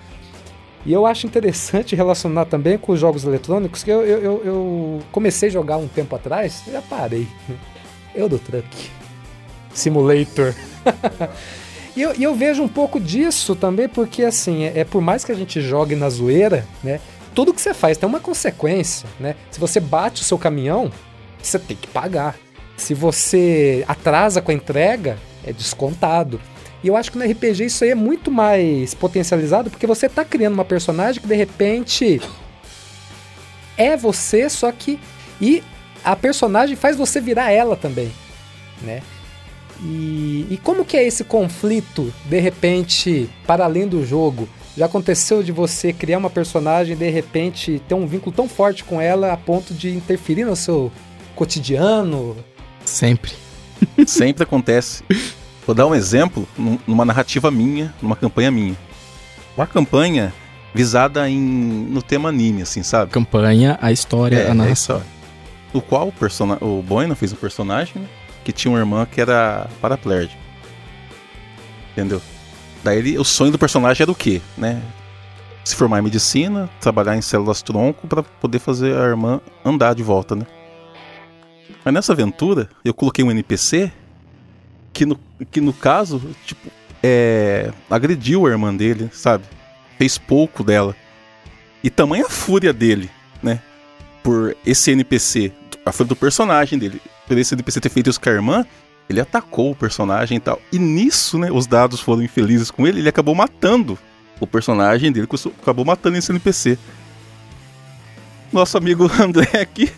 [0.85, 4.99] E eu acho interessante relacionar também com os jogos eletrônicos, que eu, eu, eu- eu
[5.13, 7.27] comecei a jogar um tempo atrás, já parei.
[7.49, 7.55] né?
[8.15, 8.67] Euro Truck
[9.73, 10.55] Simulator.
[11.97, 15.25] e, eu, e eu vejo um pouco disso também, porque assim, é, é por mais
[15.25, 17.01] que a gente jogue na zoeira, né?
[17.35, 19.37] Tudo que você faz tem uma consequência, né?
[19.51, 20.91] Se você bate o seu caminhão,
[21.41, 22.37] você tem que pagar.
[22.77, 26.41] Se você atrasa com a entrega, é descontado.
[26.83, 30.25] E eu acho que no RPG isso aí é muito mais potencializado, porque você tá
[30.25, 32.21] criando uma personagem que de repente
[33.77, 34.99] é você, só que.
[35.41, 35.63] E
[36.05, 38.11] a personagem faz você virar ela também,
[38.83, 39.03] né?
[39.81, 44.49] E, e como que é esse conflito, de repente, para além do jogo?
[44.77, 48.83] Já aconteceu de você criar uma personagem e de repente ter um vínculo tão forte
[48.85, 50.91] com ela a ponto de interferir no seu
[51.35, 52.37] cotidiano?
[52.85, 53.33] Sempre.
[54.07, 55.05] Sempre acontece.
[55.67, 58.77] Vou dar um exemplo num- numa narrativa minha, numa campanha minha.
[59.57, 60.33] Uma campanha
[60.75, 63.11] visada em no tema anime, assim, sabe?
[63.11, 64.99] Campanha, a história, a é narração.
[64.99, 65.07] isso.
[65.75, 68.09] No qual o, persona o Boina fez um personagem, né?
[68.45, 70.37] que tinha uma irmã que era paraplégica.
[71.93, 72.21] Entendeu?
[72.83, 74.83] Daí ele, o sonho do personagem era o quê, né?
[75.65, 80.03] Se formar em medicina, trabalhar em células tronco para poder fazer a irmã andar de
[80.03, 80.47] volta, né?
[81.85, 83.93] Mas nessa aventura, eu coloquei um NPC
[84.93, 85.19] que no,
[85.51, 86.71] que no caso, tipo,
[87.03, 89.45] é, agrediu a irmã dele, sabe?
[89.99, 90.95] Fez pouco dela.
[91.83, 93.11] E tamanha fúria dele,
[93.43, 93.61] né?
[94.23, 95.53] Por esse NPC,
[95.85, 98.67] a fúria do personagem dele, por esse NPC ter feito isso com a irmã,
[99.13, 100.61] ele atacou o personagem e tal.
[100.73, 103.99] E nisso, né, os dados foram infelizes com ele, ele acabou matando
[104.41, 105.29] o personagem dele,
[105.61, 106.79] acabou matando esse NPC.
[108.53, 109.91] Nosso amigo André aqui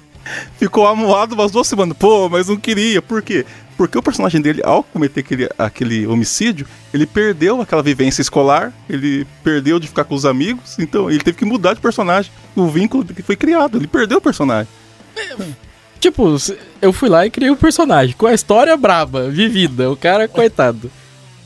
[0.58, 1.96] ficou amuado umas duas semanas.
[1.96, 3.00] Pô, mas não queria.
[3.00, 3.46] Por quê?
[3.76, 9.26] Porque o personagem dele, ao cometer aquele, aquele homicídio, ele perdeu aquela vivência escolar, ele
[9.42, 12.30] perdeu de ficar com os amigos, então ele teve que mudar de personagem.
[12.54, 14.68] O vínculo que foi criado, ele perdeu o personagem.
[16.04, 16.36] Tipo,
[16.82, 19.90] eu fui lá e criei o um personagem com a história braba, vivida.
[19.90, 20.90] O cara, coitado.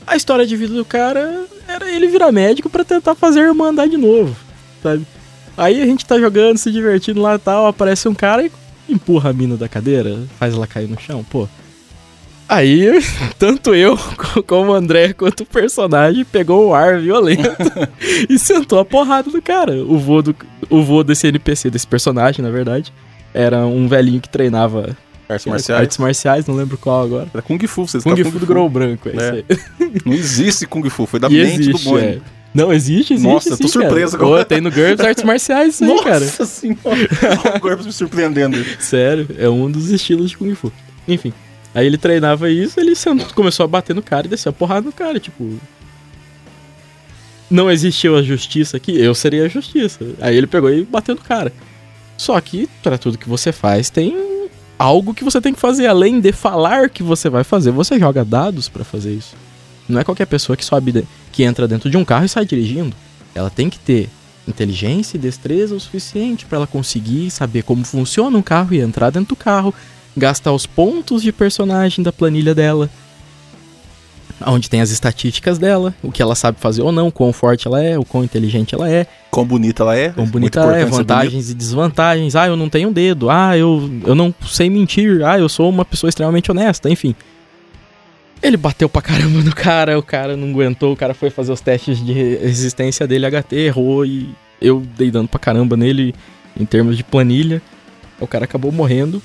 [0.04, 3.68] A história de vida do cara era ele virar médico para tentar fazer a irmã
[3.68, 4.34] andar de novo,
[4.82, 5.06] sabe?
[5.56, 8.50] Aí a gente tá jogando, se divertindo lá e tal, aparece um cara e
[8.88, 11.48] empurra a mina da cadeira, faz ela cair no chão, pô.
[12.48, 13.00] Aí,
[13.38, 13.96] tanto eu
[14.44, 17.46] como o André quanto o personagem pegou o ar violento
[18.28, 19.76] e sentou a porrada do cara.
[19.84, 20.34] O vô, do,
[20.68, 22.92] o vô desse NPC, desse personagem, na verdade,
[23.32, 24.96] era um velhinho que treinava
[25.28, 25.80] artes marciais.
[25.80, 27.28] Artes marciais, não lembro qual agora.
[27.32, 29.14] Era Kung Fu, vocês Kung, Kung Fu do Grou Branco, é, é.
[29.14, 29.32] isso
[29.80, 29.92] aí.
[30.04, 32.04] Não existe Kung Fu, foi da e mente existe, do Boni.
[32.04, 32.20] É.
[32.54, 33.30] Não, existe, existe.
[33.30, 34.24] Nossa, sim, tô surpreso cara.
[34.24, 34.44] agora.
[34.44, 36.24] Pô, tem no GURPS artes marciais isso aí, cara.
[36.24, 37.08] Nossa senhora.
[37.56, 38.64] o GURPS me surpreendendo.
[38.80, 40.72] Sério, é um dos estilos de Kung Fu.
[41.06, 41.32] Enfim,
[41.74, 42.94] aí ele treinava isso, ele
[43.34, 45.58] começou a bater no cara e desceu a porrada no cara, tipo...
[47.50, 50.00] Não existiu a justiça aqui, eu seria a justiça.
[50.20, 51.50] Aí ele pegou e bateu no cara.
[52.18, 54.14] Só que, para tudo que você faz, tem
[54.76, 55.87] algo que você tem que fazer.
[55.87, 59.35] Além de falar que você vai fazer, você joga dados para fazer isso.
[59.88, 62.94] Não é qualquer pessoa que sobe, que entra dentro de um carro e sai dirigindo.
[63.35, 64.11] Ela tem que ter
[64.46, 69.11] inteligência e destreza o suficiente para ela conseguir saber como funciona um carro e entrar
[69.11, 69.72] dentro do carro,
[70.16, 72.90] gastar os pontos de personagem da planilha dela,
[74.46, 77.83] onde tem as estatísticas dela, o que ela sabe fazer ou não, quão forte ela
[77.83, 81.51] é, o quão inteligente ela é, quão bonita ela é, quão bonita ela é, vantagens
[81.51, 82.37] e desvantagens.
[82.37, 83.31] Ah, eu não tenho um dedo.
[83.31, 85.22] Ah, eu, eu não sei mentir.
[85.24, 86.88] Ah, eu sou uma pessoa extremamente honesta.
[86.88, 87.14] Enfim.
[88.40, 91.61] Ele bateu pra caramba no cara, o cara não aguentou, o cara foi fazer os
[91.61, 94.29] testes de resistência dele, HT, errou e
[94.61, 96.14] eu dei dano pra caramba nele
[96.59, 97.61] em termos de planilha.
[98.20, 99.20] O cara acabou morrendo.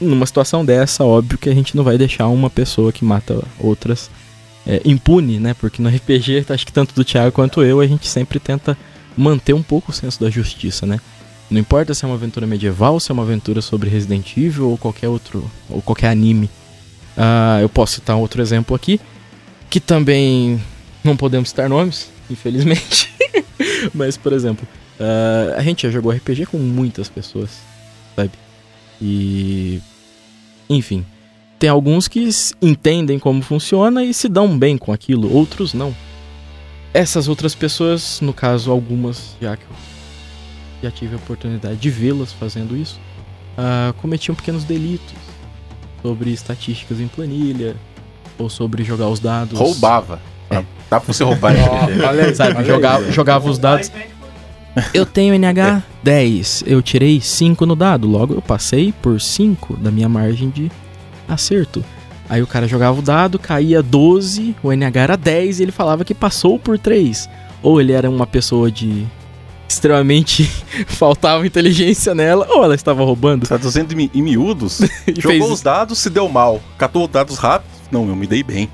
[0.00, 4.10] Numa situação dessa, óbvio que a gente não vai deixar uma pessoa que mata outras
[4.66, 5.54] é, impune, né?
[5.54, 8.76] Porque no RPG, acho que tanto do Thiago quanto eu, a gente sempre tenta
[9.16, 11.00] manter um pouco o senso da justiça, né?
[11.50, 14.78] Não importa se é uma aventura medieval, se é uma aventura sobre Resident Evil ou
[14.78, 16.46] qualquer outro, ou qualquer anime.
[17.16, 19.00] Uh, eu posso citar outro exemplo aqui,
[19.70, 20.60] que também
[21.02, 23.12] não podemos citar nomes, infelizmente.
[23.94, 24.66] Mas, por exemplo,
[24.98, 27.50] uh, a gente já jogou RPG com muitas pessoas,
[28.16, 28.32] sabe?
[29.00, 29.80] E.
[30.68, 31.04] Enfim.
[31.64, 32.28] Tem alguns que
[32.60, 35.96] entendem como funciona e se dão bem com aquilo, outros não.
[36.92, 39.76] Essas outras pessoas, no caso algumas, já que eu
[40.82, 43.00] já tive a oportunidade de vê-las fazendo isso,
[43.56, 45.14] uh, cometiam pequenos delitos
[46.02, 47.76] sobre estatísticas em planilha
[48.36, 49.58] ou sobre jogar os dados.
[49.58, 50.20] Roubava.
[50.50, 50.62] É.
[50.90, 51.54] Dá pra você roubar.
[51.56, 53.90] oh, sabe, jogava, jogava os dados.
[54.92, 59.90] Eu tenho NH 10, eu tirei 5 no dado, logo eu passei por 5 da
[59.90, 60.70] minha margem de
[61.28, 61.84] acerto.
[62.28, 66.04] Aí o cara jogava o dado, caía 12, o NH era 10 e ele falava
[66.04, 67.28] que passou por 3.
[67.62, 69.06] Ou ele era uma pessoa de
[69.68, 70.44] extremamente
[70.86, 73.46] faltava inteligência nela, ou ela estava roubando.
[73.46, 74.80] Traduzindo em miúdos,
[75.16, 76.60] jogou fez- os dados, se deu mal.
[76.78, 77.70] Catou os dados rápido.
[77.90, 78.68] Não, eu me dei bem.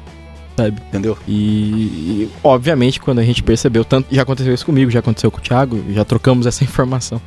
[0.56, 0.80] Sabe?
[0.88, 1.16] Entendeu?
[1.26, 5.38] E, e, obviamente quando a gente percebeu, tanto já aconteceu isso comigo, já aconteceu com
[5.38, 7.20] o Thiago, já trocamos essa informação.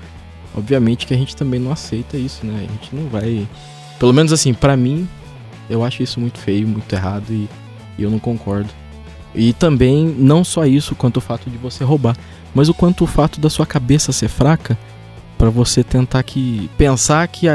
[0.56, 2.54] Obviamente que a gente também não aceita isso, né?
[2.68, 3.48] A gente não vai,
[4.04, 5.08] pelo menos assim, pra mim,
[5.70, 7.48] eu acho isso muito feio, muito errado e,
[7.98, 8.68] e eu não concordo.
[9.34, 12.14] E também não só isso, quanto o fato de você roubar,
[12.54, 14.78] mas o quanto o fato da sua cabeça ser fraca
[15.38, 17.48] pra você tentar que pensar que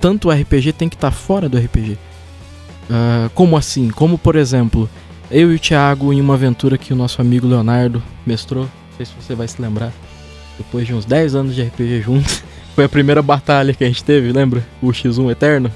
[0.00, 1.98] tanto o RPG tem que estar fora do RPG.
[2.88, 3.90] Ah, como assim?
[3.90, 4.88] Como por exemplo,
[5.28, 9.06] eu e o Thiago em uma aventura que o nosso amigo Leonardo mestrou, não sei
[9.06, 9.92] se você vai se lembrar,
[10.56, 14.02] depois de uns 10 anos de RPG juntos, foi a primeira batalha que a gente
[14.02, 14.64] teve, lembra?
[14.82, 15.70] O X1 Eterno.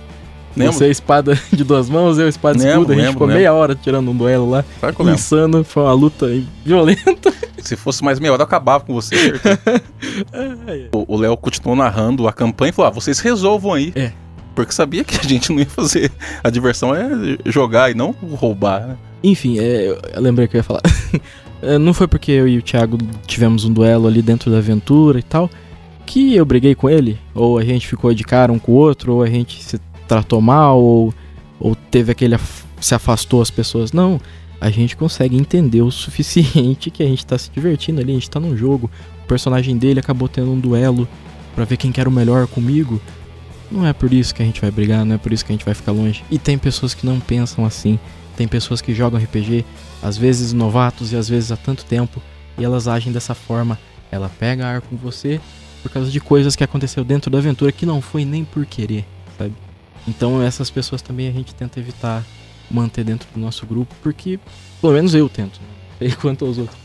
[0.56, 0.72] Lembro.
[0.72, 3.38] Você espada de duas mãos, eu espada Lembro, escudo, a gente lembro, ficou lembro.
[3.40, 4.64] meia hora tirando um duelo lá.
[4.78, 5.20] Claro que eu lembro.
[5.20, 6.26] Insano, foi uma luta
[6.64, 7.32] violenta.
[7.58, 9.16] Se fosse mais meia hora, eu acabava com você.
[10.92, 13.92] o Léo continuou narrando a campanha e falou: ah, vocês resolvam aí.
[13.96, 14.12] É.
[14.54, 16.12] Porque sabia que a gente não ia fazer.
[16.42, 17.08] A diversão é
[17.46, 18.96] jogar e não roubar, né?
[19.22, 20.82] Enfim, é, eu lembrei que eu ia falar.
[21.62, 25.18] É, não foi porque eu e o Thiago tivemos um duelo ali dentro da aventura
[25.18, 25.50] e tal
[26.06, 29.14] que eu briguei com ele, ou a gente ficou de cara um com o outro,
[29.14, 31.14] ou a gente se tratou mal, ou,
[31.58, 33.92] ou teve aquele af se afastou as pessoas.
[33.92, 34.20] Não,
[34.60, 38.30] a gente consegue entender o suficiente que a gente tá se divertindo ali, a gente
[38.30, 38.90] tá num jogo.
[39.24, 41.08] O personagem dele acabou tendo um duelo
[41.54, 43.00] para ver quem quer o melhor comigo.
[43.70, 45.54] Não é por isso que a gente vai brigar, não é por isso que a
[45.54, 46.22] gente vai ficar longe.
[46.30, 47.98] E tem pessoas que não pensam assim.
[48.36, 49.64] Tem pessoas que jogam RPG,
[50.02, 52.20] às vezes novatos e às vezes há tanto tempo,
[52.58, 53.78] e elas agem dessa forma.
[54.10, 55.40] Ela pega ar com você
[55.84, 59.04] por causa de coisas que aconteceu dentro da aventura que não foi nem por querer,
[59.36, 59.52] sabe?
[60.08, 62.24] Então essas pessoas também a gente tenta evitar
[62.70, 64.40] manter dentro do nosso grupo, porque
[64.80, 65.60] pelo menos eu tento,
[66.00, 66.10] né?
[66.20, 66.78] quanto aos outros.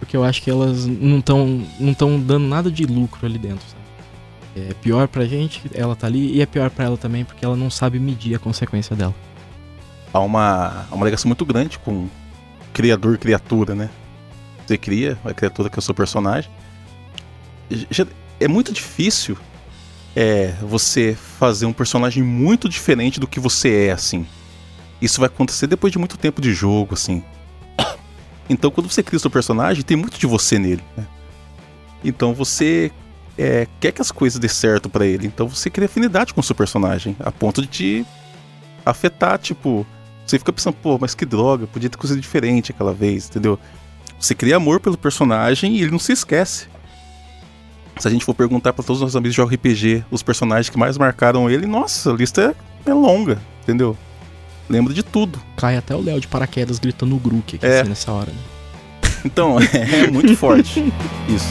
[0.00, 3.64] Porque eu acho que elas não estão não tão dando nada de lucro ali dentro,
[3.68, 3.82] sabe?
[4.68, 7.56] É pior pra gente, ela tá ali, e é pior pra ela também, porque ela
[7.56, 9.14] não sabe medir a consequência dela
[10.12, 12.08] há uma, há uma ligação muito grande com
[12.72, 13.90] criador criatura, né?
[14.66, 16.50] Você cria a criatura que é o seu personagem.
[18.42, 19.36] É muito difícil
[20.14, 24.26] é, você fazer um personagem muito diferente do que você é, assim.
[25.00, 27.22] Isso vai acontecer depois de muito tempo de jogo, assim.
[28.50, 31.06] Então, quando você cria o seu personagem, tem muito de você nele, né?
[32.04, 32.90] Então, você
[33.38, 35.26] é, quer que as coisas dê certo para ele.
[35.26, 38.06] Então, você cria afinidade com o seu personagem, a ponto de te
[38.84, 39.86] afetar, tipo,
[40.26, 43.58] você fica pensando, pô, mas que droga, podia ter coisa diferente aquela vez, entendeu?
[44.18, 46.66] Você cria amor pelo personagem e ele não se esquece.
[47.98, 50.78] Se a gente for perguntar para todos os nossos amigos de RPG, os personagens que
[50.78, 52.54] mais marcaram ele, nossa, a lista
[52.86, 53.96] é, é longa, entendeu?
[54.68, 55.40] Lembra de tudo.
[55.56, 57.80] Cai até o Léo de paraquedas gritando o Grook aqui É.
[57.80, 58.38] assim, nessa hora, né?
[59.24, 60.92] Então, é muito forte
[61.28, 61.48] isso.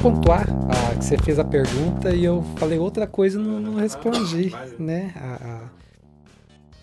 [0.00, 3.74] Pontuar ah, que você fez a pergunta e eu falei outra coisa e não, não
[3.74, 5.12] respondi, né?
[5.16, 5.68] A- a-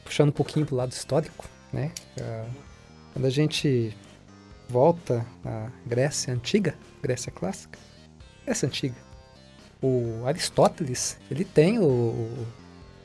[0.04, 1.92] puxando um pouquinho pro lado histórico, né?
[3.14, 3.96] Quando a gente
[4.70, 7.78] volta à Grécia Antiga, Grécia Clássica,
[8.46, 8.96] Grécia Antiga,
[9.82, 11.84] o Aristóteles, ele tem o...
[11.86, 12.48] o-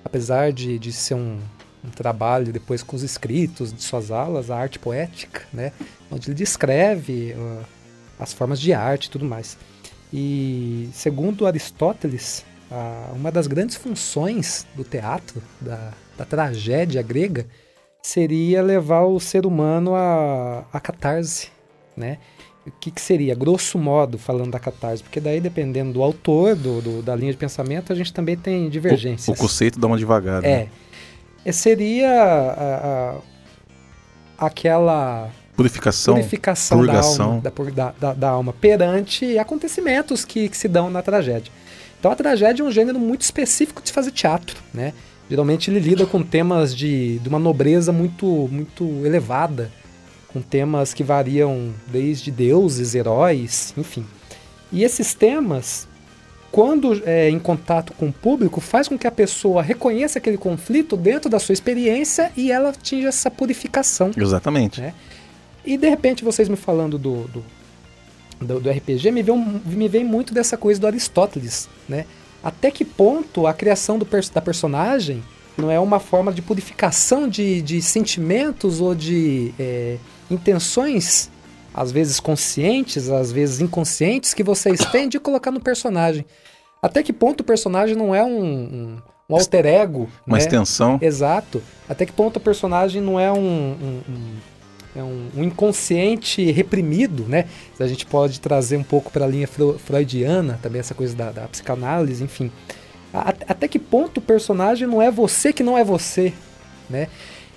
[0.05, 1.39] apesar de, de ser um,
[1.85, 5.73] um trabalho depois com os escritos de suas aulas, a arte poética, né?
[6.11, 7.35] Onde ele descreve...
[7.37, 7.63] ah,
[8.21, 9.59] as formas de arte e tudo mais.
[10.13, 12.45] E segundo Aristóteles,
[13.15, 17.47] uma das grandes funções do teatro, da, da tragédia grega,
[18.03, 21.49] seria levar o ser humano à, à catarse,
[21.97, 22.19] né?
[22.67, 25.03] O que, que seria, grosso modo, falando da catarse?
[25.03, 28.67] Porque daí, dependendo do autor, do, do- da linha de pensamento, a gente também tem
[28.69, 29.37] O, divergências.
[29.37, 30.45] o conceito dá uma devagar.
[30.45, 30.49] É.
[30.59, 30.69] Né?
[31.45, 33.17] É, Seria a-
[34.39, 35.29] a- aquela
[35.63, 36.15] Purificação.
[36.15, 37.27] purificação da purgação.
[37.27, 41.53] alma, da, pur- da, da- da alma perante acontecimentos que, que se dão na tragédia.
[41.99, 44.93] Então a tragédia é um gênero muito específico de fazer teatro, né?
[45.31, 49.71] Geralmente ele lida com temas de, de uma nobreza muito, muito elevada,
[50.29, 54.05] com temas que variam desde deuses, heróis, enfim.
[54.71, 55.87] E esses temas,
[56.51, 60.97] quando é, em contato com o público, faz com que a pessoa reconheça aquele conflito
[60.97, 64.11] dentro da sua experiência e ela atinja essa purificação.
[64.17, 64.81] Exatamente.
[64.83, 64.93] É.
[65.65, 67.45] E de repente vocês me falando do, do,
[68.41, 72.05] do, do RPG, me vem, me vem muito dessa coisa do Aristóteles, né?
[72.43, 75.23] Até que ponto a criação do da personagem
[75.57, 79.97] não é uma forma de purificação de, de sentimentos ou de é,
[80.31, 81.31] intenções,
[81.73, 86.25] às vezes conscientes, às vezes inconscientes, que vocês têm de colocar no personagem.
[86.83, 88.99] Até que ponto o personagem não é um, um,
[89.31, 90.43] um alter ego, Uma né?
[90.43, 90.99] extensão.
[91.01, 91.63] Exato.
[91.89, 94.01] Até que ponto o personagem não é um- um-
[94.95, 97.47] é um, um inconsciente reprimido, né?
[97.81, 101.43] A gente pode trazer um pouco para a linha freudiana, também essa coisa da, da
[101.49, 102.51] psicanálise, enfim.
[103.13, 106.33] A- até que ponto o personagem não é você que não é você,
[106.91, 107.09] né?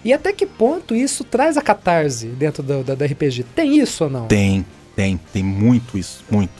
[0.04, 3.44] E até que ponto isso traz a catarse dentro do, da- do RPG?
[3.56, 4.28] Tem isso ou não?
[4.28, 4.66] Tem,
[4.96, 6.54] tem, tem muito isso, muito.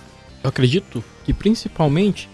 [0.44, 2.30] Eu acredito que principalmente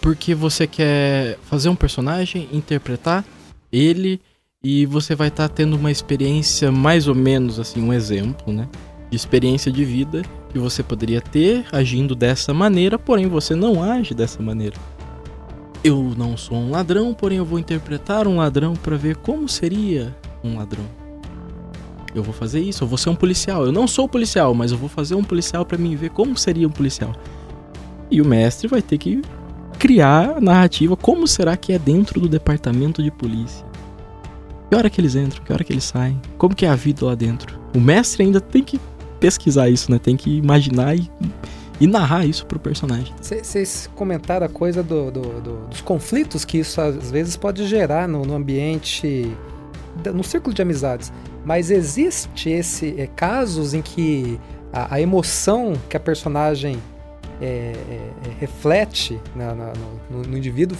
[0.00, 3.24] porque você quer fazer um personagem, interpretar
[3.72, 4.20] ele
[4.64, 8.66] e você vai estar tendo uma experiência mais ou menos assim, um exemplo, né?
[9.10, 14.14] De experiência de vida que você poderia ter agindo dessa maneira, porém você não age
[14.14, 14.76] dessa maneira.
[15.84, 20.16] Eu não sou um ladrão, porém eu vou interpretar um ladrão para ver como seria
[20.42, 20.86] um ladrão.
[22.14, 23.66] Eu vou fazer isso, eu vou ser um policial.
[23.66, 26.66] Eu não sou policial, mas eu vou fazer um policial pra mim ver como seria
[26.66, 27.12] um policial.
[28.10, 29.20] E o mestre vai ter que
[29.78, 30.96] criar a narrativa.
[30.96, 33.73] Como será que é dentro do departamento de polícia?
[34.70, 35.42] Que hora que eles entram?
[35.44, 36.20] Que hora que eles saem?
[36.38, 37.58] Como que é a vida lá dentro?
[37.74, 38.80] O mestre ainda tem que
[39.20, 39.98] pesquisar isso, né?
[39.98, 41.10] Tem que imaginar e,
[41.80, 43.14] e narrar isso pro personagem.
[43.20, 48.08] Vocês comentaram a coisa do- do- do- dos conflitos que isso às vezes pode gerar
[48.08, 49.30] no, no ambiente,
[50.12, 51.12] no círculo de amizades.
[51.44, 54.40] Mas existe esse é, casos em que
[54.72, 56.78] a, a emoção que a personagem
[57.40, 59.72] é, é, é, reflete na- na-
[60.10, 60.76] no- no indivíduo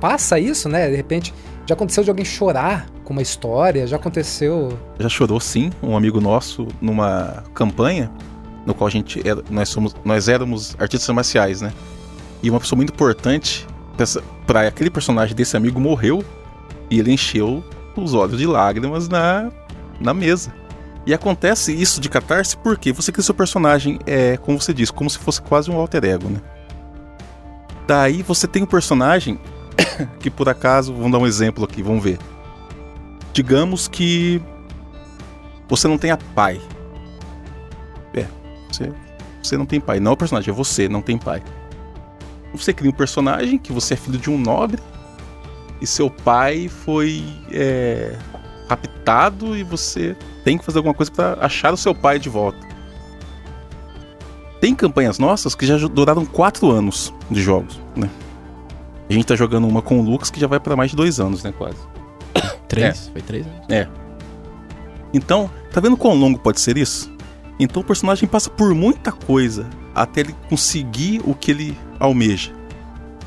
[0.00, 0.88] passa isso, né?
[0.88, 1.34] De repente,
[1.70, 4.76] já aconteceu de alguém chorar com uma história, já aconteceu.
[4.98, 8.10] Já chorou sim, um amigo nosso numa campanha
[8.66, 11.72] no qual a gente era, nós somos nós éramos artistas marciais, né?
[12.42, 13.68] E uma pessoa muito importante
[14.48, 16.24] para aquele personagem desse amigo morreu
[16.90, 17.62] e ele encheu
[17.96, 19.48] os olhos de lágrimas na
[20.00, 20.52] na mesa.
[21.06, 25.08] E acontece isso de catarse porque você cria seu personagem, é, como você disse, como
[25.08, 26.40] se fosse quase um alter ego, né?
[27.86, 29.38] Daí você tem um personagem
[30.20, 32.18] que por acaso, vamos dar um exemplo aqui, vamos ver.
[33.32, 34.40] Digamos que
[35.68, 36.60] você não tenha pai.
[38.14, 38.26] É,
[38.70, 38.92] você,
[39.42, 40.00] você não tem pai.
[40.00, 41.42] Não é o personagem, é você, não tem pai.
[42.52, 44.82] Você cria um personagem que você é filho de um nobre
[45.80, 48.16] e seu pai foi é,
[48.68, 52.58] raptado e você tem que fazer alguma coisa para achar o seu pai de volta.
[54.60, 58.10] Tem campanhas nossas que já duraram quatro anos de jogos, né?
[59.10, 61.18] A gente tá jogando uma com o Lux que já vai para mais de dois
[61.18, 61.78] anos, né, quase.
[62.68, 63.08] Três?
[63.08, 63.88] Foi três anos.
[65.12, 67.12] Então, tá vendo quão longo pode ser isso?
[67.58, 72.52] Então o personagem passa por muita coisa até ele conseguir o que ele almeja.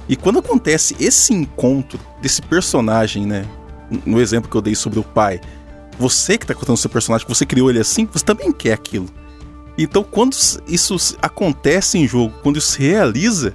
[0.08, 3.46] E quando acontece esse encontro desse personagem, né?
[4.06, 5.42] No exemplo que eu dei sobre o pai,
[6.00, 8.72] você que tá contando o seu personagem, que você criou ele assim, você também quer
[8.74, 9.08] aquilo.
[9.78, 10.34] Então, quando
[10.68, 13.54] isso acontece em jogo, quando isso se realiza,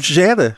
[0.00, 0.56] gera.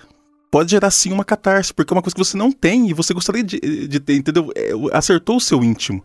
[0.51, 3.14] Pode gerar sim uma catarse, porque é uma coisa que você não tem e você
[3.14, 4.51] gostaria de, de ter, entendeu?
[4.55, 6.05] É, acertou o seu íntimo.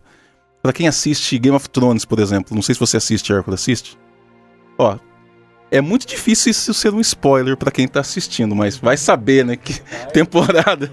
[0.62, 3.98] Pra quem assiste Game of Thrones, por exemplo, não sei se você assiste, Hércules, assiste.
[4.78, 4.96] Ó,
[5.70, 9.54] é muito difícil isso ser um spoiler pra quem tá assistindo, mas vai saber, né,
[9.54, 9.74] que
[10.14, 10.90] temporada.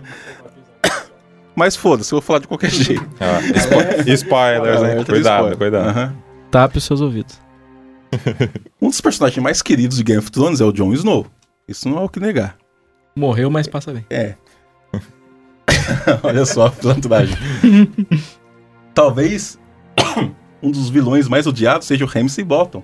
[1.56, 3.08] Mas foda-se, eu vou falar de qualquer jeito.
[3.20, 5.00] Ah, spo- spoilers, Ah, hein?
[5.00, 5.22] é, Cuidado,
[5.52, 5.58] spoiler.
[5.58, 5.88] cuidado.
[5.90, 6.16] Aham.
[6.52, 7.40] Tape os seus ouvidos.
[8.82, 11.26] Um dos personagens mais queridos de Game of Thrones é o Jon Snow.
[11.68, 12.58] Isso não é o que negar.
[13.16, 14.06] Morreu, mas passa bem.
[14.10, 14.36] É.
[16.24, 17.36] Olha só a pilantragem.
[18.94, 19.60] Talvez
[20.62, 22.84] um dos vilões mais odiados seja o Ramsay Bolton.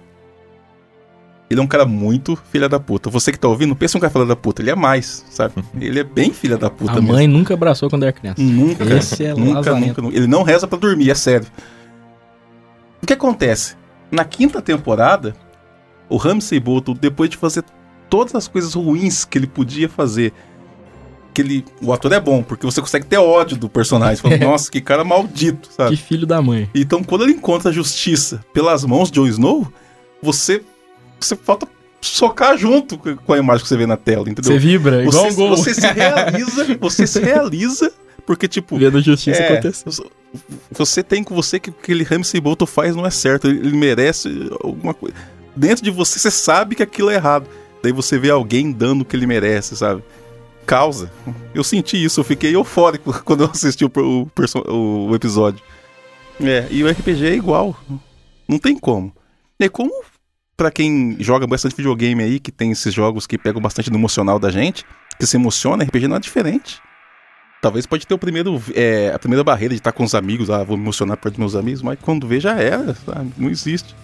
[1.49, 3.09] Ele é um cara muito filha da puta.
[3.09, 4.61] Você que tá ouvindo, pensa um cara filha da puta.
[4.61, 5.53] Ele é mais, sabe?
[5.79, 7.11] Ele é bem filha da puta a mesmo.
[7.11, 8.41] mãe nunca abraçou quando era criança.
[8.41, 8.86] Nunca.
[8.86, 10.15] Esse é nunca, nunca, nunca.
[10.15, 11.45] Ele não reza pra dormir, é sério.
[13.03, 13.75] O que acontece?
[14.09, 15.36] Na quinta temporada,
[16.07, 17.65] o Ramsay Bolton, depois de fazer
[18.12, 20.34] todas as coisas ruins que ele podia fazer,
[21.34, 24.18] que ele, o ator é bom, porque você consegue ter ódio do personagem.
[24.18, 25.95] Fala, Nossa, que cara maldito, Que sabe?
[25.95, 26.70] filho da mãe.
[26.76, 29.74] Então, quando ele encontra a justiça pelas mãos de Jon Snow,
[30.22, 30.62] você,
[31.18, 31.66] você falta
[32.01, 34.51] socar junto com a imagem que você vê na tela, entendeu?
[34.51, 35.49] Você vibra, igual você, um gol.
[35.55, 37.93] você se realiza, você se realiza,
[38.26, 39.89] porque, tipo, Vendo justiça é, acontecer.
[40.70, 43.78] você tem com você que o que aquele Ramsey Bolton faz não é certo, ele
[43.78, 45.16] merece alguma coisa.
[45.55, 47.47] Dentro de você, você sabe que aquilo é errado.
[47.82, 50.03] Daí você vê alguém dando o que ele merece, sabe?
[50.65, 51.11] Causa.
[51.53, 55.63] Eu senti isso, eu fiquei eufórico quando eu assisti o, o o episódio.
[56.39, 57.77] É, e o RPG é igual.
[58.47, 59.13] Não tem como.
[59.59, 59.91] E como
[60.61, 64.38] pra quem joga bastante videogame aí, que tem esses jogos que pegam bastante no emocional
[64.38, 64.86] da gente,
[65.19, 66.79] que se emociona, RPG não é diferente.
[67.61, 70.63] Talvez pode ter o primeiro, é, a primeira barreira de estar com os amigos, ah,
[70.63, 73.32] vou me emocionar perto dos meus amigos, mas quando vê já era, sabe?
[73.38, 73.95] Não existe.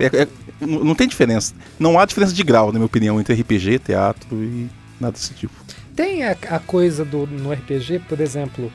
[0.00, 0.28] É- é-
[0.60, 1.54] não tem diferença.
[1.78, 4.68] Não há diferença de grau, na minha opinião, entre RPG, teatro e
[5.00, 5.52] nada desse tipo.
[5.94, 8.72] Tem a, a coisa do no RPG, por exemplo,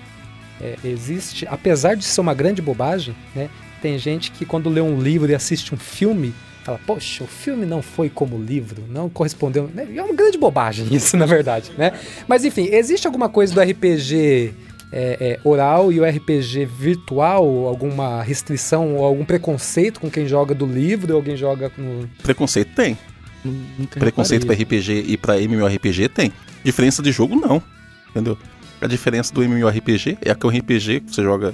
[0.61, 3.49] é, existe, apesar de ser uma grande bobagem, né?
[3.81, 7.65] Tem gente que quando lê um livro e assiste um filme, fala, poxa, o filme
[7.65, 9.69] não foi como o livro, não correspondeu.
[9.73, 9.87] né?
[9.95, 11.91] É uma grande bobagem isso, na verdade, né?
[12.27, 14.53] Mas enfim, existe alguma coisa do RPG
[14.91, 20.53] é, é, oral e o RPG virtual, alguma restrição ou algum preconceito com quem joga
[20.55, 22.07] do livro ou alguém joga no.
[22.23, 22.97] Preconceito tem.
[23.43, 24.79] Nunca Preconceito pra reparei.
[24.79, 26.33] RPG e pra MMORPG tem.
[26.63, 27.61] Diferença de jogo, não.
[28.09, 28.37] Entendeu?
[28.81, 31.53] A diferença do MMORPG é que um RPG que você joga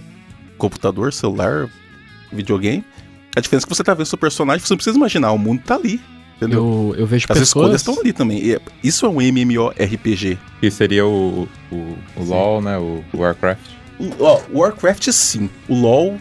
[0.58, 1.70] computador, celular,
[2.32, 2.84] videogame.
[3.36, 5.62] A diferença é que você tá vendo seu personagem, você não precisa imaginar, o mundo
[5.64, 6.00] tá ali.
[6.42, 6.94] Entendeu?
[6.96, 7.98] Eu, eu vejo As escolhas pessoas...
[7.98, 8.54] estão ali também.
[8.54, 10.40] É- isso é um MMORPG.
[10.60, 11.76] Que seria o, o,
[12.16, 12.78] o LoL, né?
[12.80, 13.62] O Warcraft.
[14.20, 15.48] Ó, Warcraft sim.
[15.70, 16.18] O LoL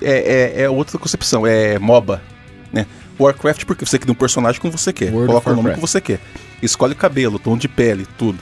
[0.00, 2.22] é, é, é outra concepção, é MOBA,
[2.72, 2.86] né?
[3.18, 6.00] Warcraft porque você cria um personagem como você quer, World coloca o nome que você
[6.00, 6.20] quer.
[6.62, 8.38] Escolhe o cabelo, tom de pele, tudo.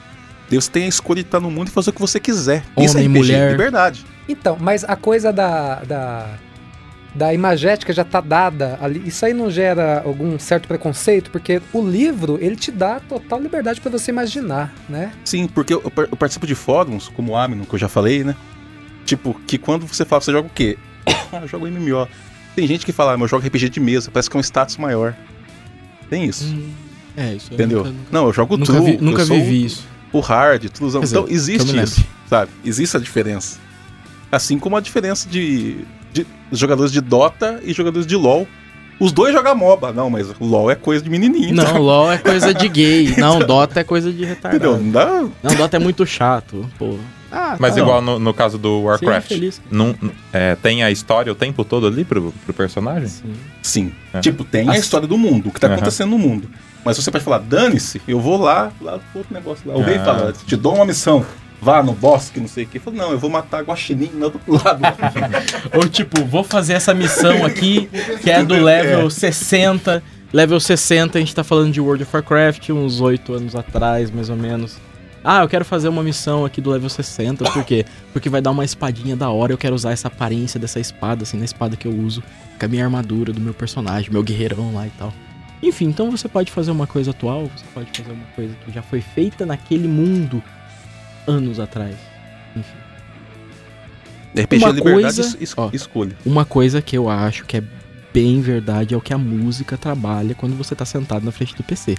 [0.51, 2.63] Deus tem a escolha de estar no mundo e fazer o que você quiser.
[2.77, 3.51] Isso é Homem, RPG, mulher.
[3.53, 4.05] liberdade.
[4.29, 6.29] Então, mas a coisa da, da,
[7.15, 9.03] da imagética já tá dada ali.
[9.07, 11.31] Isso aí não gera algum certo preconceito?
[11.31, 15.13] Porque o livro, ele te dá total liberdade pra você imaginar, né?
[15.25, 18.35] Sim, porque eu, eu participo de fóruns, como o Amino, que eu já falei, né?
[19.05, 20.77] Tipo, que quando você fala, você joga o quê?
[21.07, 22.09] ah, eu jogo MMO.
[22.57, 24.43] Tem gente que fala, ah, mas eu jogo RPG de mesa, parece que é um
[24.43, 25.15] status maior.
[26.11, 26.71] Tem isso, Hum,
[27.17, 27.79] é, isso eu entendeu?
[27.79, 29.87] nunca- nunca- Não, eu jogo Nunca, true, vi, nunca eu sou vivi isso.
[30.13, 32.51] o hard, dizer, Então, existe isso, sabe?
[32.65, 33.59] Existe a diferença.
[34.31, 35.85] Assim como a diferença de,
[36.15, 38.47] de jogadores de Dota e jogadores de LoL.
[39.01, 39.93] Os dois jogam MOBA.
[39.93, 41.53] Não, mas LoL é coisa de menininho.
[41.53, 41.73] Não, tá?
[41.79, 43.13] LOL é coisa de gay.
[43.19, 44.35] Não, Dota é coisa de Entendeu?
[44.37, 44.77] retardado.
[44.79, 45.25] Não dá...
[45.43, 46.97] Não, Dota é muito chato, pô.
[47.33, 47.81] Ah, Mas tá.
[47.81, 49.61] igual no, no caso do Warcraft, feliz.
[49.69, 49.93] não,
[50.33, 53.09] é, tem a história o tempo todo ali pro, pro personagem?
[53.09, 53.33] Sim.
[53.61, 53.93] Sim.
[54.13, 54.21] É.
[54.21, 55.75] Tipo, tem a história do mundo, o que tá Aham.
[55.75, 56.49] acontecendo no mundo.
[56.85, 59.75] Mas você pode falar, dane-se, eu vou lá, lá pro outro negócio lá.
[59.75, 60.05] O rei Ah.
[60.05, 61.27] fala, te dou uma missão,
[61.61, 62.79] vá no bosque, não sei o quê.
[62.79, 64.81] Fala, não, eu vou matar guaxinim no outro lado.
[65.75, 67.89] Ou tipo, vou fazer essa missão aqui,
[68.23, 70.03] que é do level 60.
[70.33, 74.29] Level 60, a gente tá falando de World of Warcraft, uns 8 anos atrás, mais
[74.29, 74.79] ou menos.
[75.23, 77.87] Ah, eu quero fazer uma missão aqui do level 60, por quê?
[78.13, 81.39] Porque vai dar uma espadinha da hora, eu quero usar essa aparência dessa espada, assim,
[81.39, 82.23] na espada que eu uso,
[82.59, 85.15] com a minha armadura do meu personagem, meu guerreirão lá e tal.
[85.63, 88.83] Enfim, então você pode fazer uma coisa atual, você pode fazer uma coisa que já
[88.83, 90.43] foi feita naquele mundo
[91.27, 91.97] anos atrás.
[92.57, 94.43] Enfim.
[94.43, 95.71] RPG Uma liberdade coisa- es- ó.
[95.73, 96.17] escolha.
[96.25, 97.63] Uma coisa que eu acho que é
[98.13, 101.63] bem verdade é o que a música trabalha quando você tá sentado na frente do
[101.63, 101.97] PC.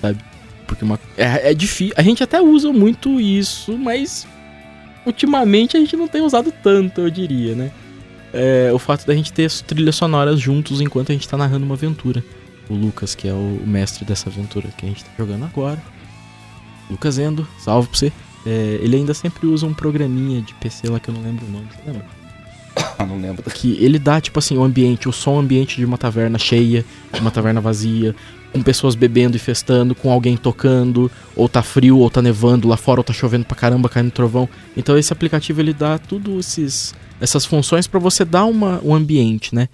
[0.00, 0.18] Sabe?
[0.66, 1.94] Porque uma, é, é difícil.
[1.96, 4.26] A gente até usa muito isso, mas
[5.06, 7.70] ultimamente a gente não tem usado tanto, eu diria, né?
[8.32, 11.64] É, o fato da gente ter as trilhas sonoras juntos enquanto a gente tá narrando
[11.64, 12.22] uma aventura.
[12.68, 15.82] O Lucas, que é o mestre dessa aventura que a gente tá jogando agora.
[16.90, 18.12] Lucas Endo, salve pra você.
[18.48, 21.50] É, ele ainda sempre usa um programinha de PC lá que eu não lembro o
[21.50, 21.66] nome.
[21.70, 22.06] Você lembra?
[22.98, 23.42] Ah, não lembro.
[23.50, 26.82] que ele dá, tipo assim, o ambiente, o som ambiente de uma taverna cheia,
[27.12, 28.16] de uma taverna vazia,
[28.50, 32.78] com pessoas bebendo e festando, com alguém tocando, ou tá frio, ou tá nevando lá
[32.78, 34.48] fora, ou tá chovendo pra caramba, caindo trovão.
[34.74, 39.54] Então esse aplicativo ele dá tudo esses essas funções pra você dar uma, um ambiente,
[39.54, 39.68] né?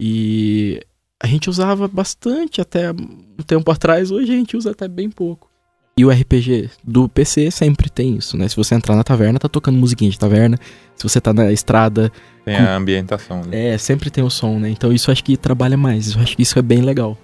[0.00, 0.80] E
[1.22, 5.50] a gente usava bastante até um tempo atrás, hoje a gente usa até bem pouco.
[5.96, 8.48] E o RPG do PC sempre tem isso, né?
[8.48, 10.58] Se você entrar na taverna, tá tocando musiquinha de taverna.
[10.96, 12.10] Se você tá na estrada,
[12.44, 13.42] Tem a ambientação.
[13.44, 13.68] Né?
[13.68, 14.70] é, sempre tem o som, né?
[14.70, 16.14] Então isso acho que trabalha mais.
[16.14, 17.16] Eu acho que isso é bem legal.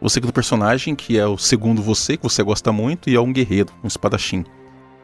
[0.00, 3.20] Você cria um personagem que é o segundo você, que você gosta muito, e é
[3.20, 4.44] um guerreiro, um espadachim.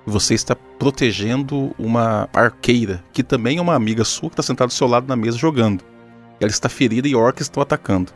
[0.07, 4.69] E você está protegendo uma arqueira, que também é uma amiga sua, que está sentada
[4.69, 5.85] do seu lado na mesa jogando.
[6.41, 8.13] Ela está ferida e orcs estão atacando.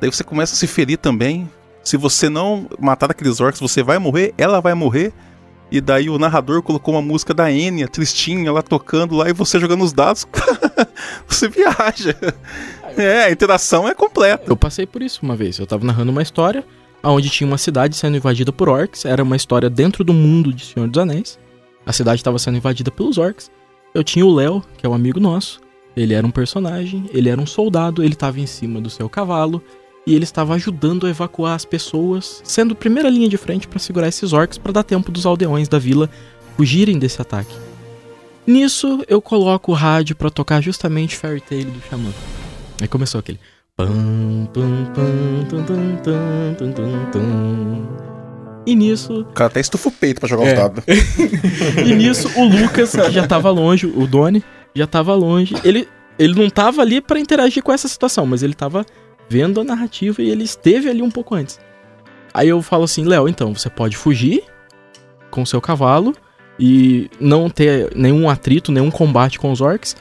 [0.00, 1.50] Daí você começa a se ferir também.
[1.86, 5.12] Se você não matar aqueles orcs, você vai morrer, ela vai morrer.
[5.70, 9.60] E daí o narrador colocou uma música da Enya, tristinha, lá tocando lá, e você
[9.60, 10.26] jogando os dados.
[11.28, 12.16] você viaja.
[12.96, 14.50] É, a interação é completa.
[14.50, 15.60] Eu passei por isso uma vez.
[15.60, 16.64] Eu tava narrando uma história
[17.04, 19.04] onde tinha uma cidade sendo invadida por orcs.
[19.04, 21.38] Era uma história dentro do mundo de Senhor dos Anéis.
[21.86, 23.48] A cidade estava sendo invadida pelos orcs.
[23.94, 25.60] Eu tinha o Léo, que é um amigo nosso.
[25.96, 29.62] Ele era um personagem, ele era um soldado, ele estava em cima do seu cavalo
[30.06, 33.78] e ele estava ajudando a evacuar as pessoas, sendo a primeira linha de frente para
[33.78, 36.08] segurar esses orcs para dar tempo dos aldeões da vila
[36.56, 37.54] fugirem desse ataque.
[38.46, 42.10] Nisso, eu coloco o rádio para tocar justamente Fairy Tail do Xamã.
[42.80, 43.40] Aí começou aquele.
[48.64, 50.52] E nisso, O cara até estufa o peito pra jogar É.
[50.52, 50.84] os dados.
[51.86, 54.42] e nisso o Lucas, que já tava longe, o Doni,
[54.74, 55.54] já tava longe.
[55.62, 55.88] Ele,
[56.18, 58.84] ele não tava ali pra interagir com essa situação, mas ele tava
[59.28, 61.58] vendo a narrativa e ele esteve ali um pouco antes.
[62.32, 64.42] Aí eu falo assim, Léo, então, você pode fugir
[65.30, 66.14] com seu cavalo
[66.58, 69.96] e não ter nenhum atrito, nenhum combate com os orcs.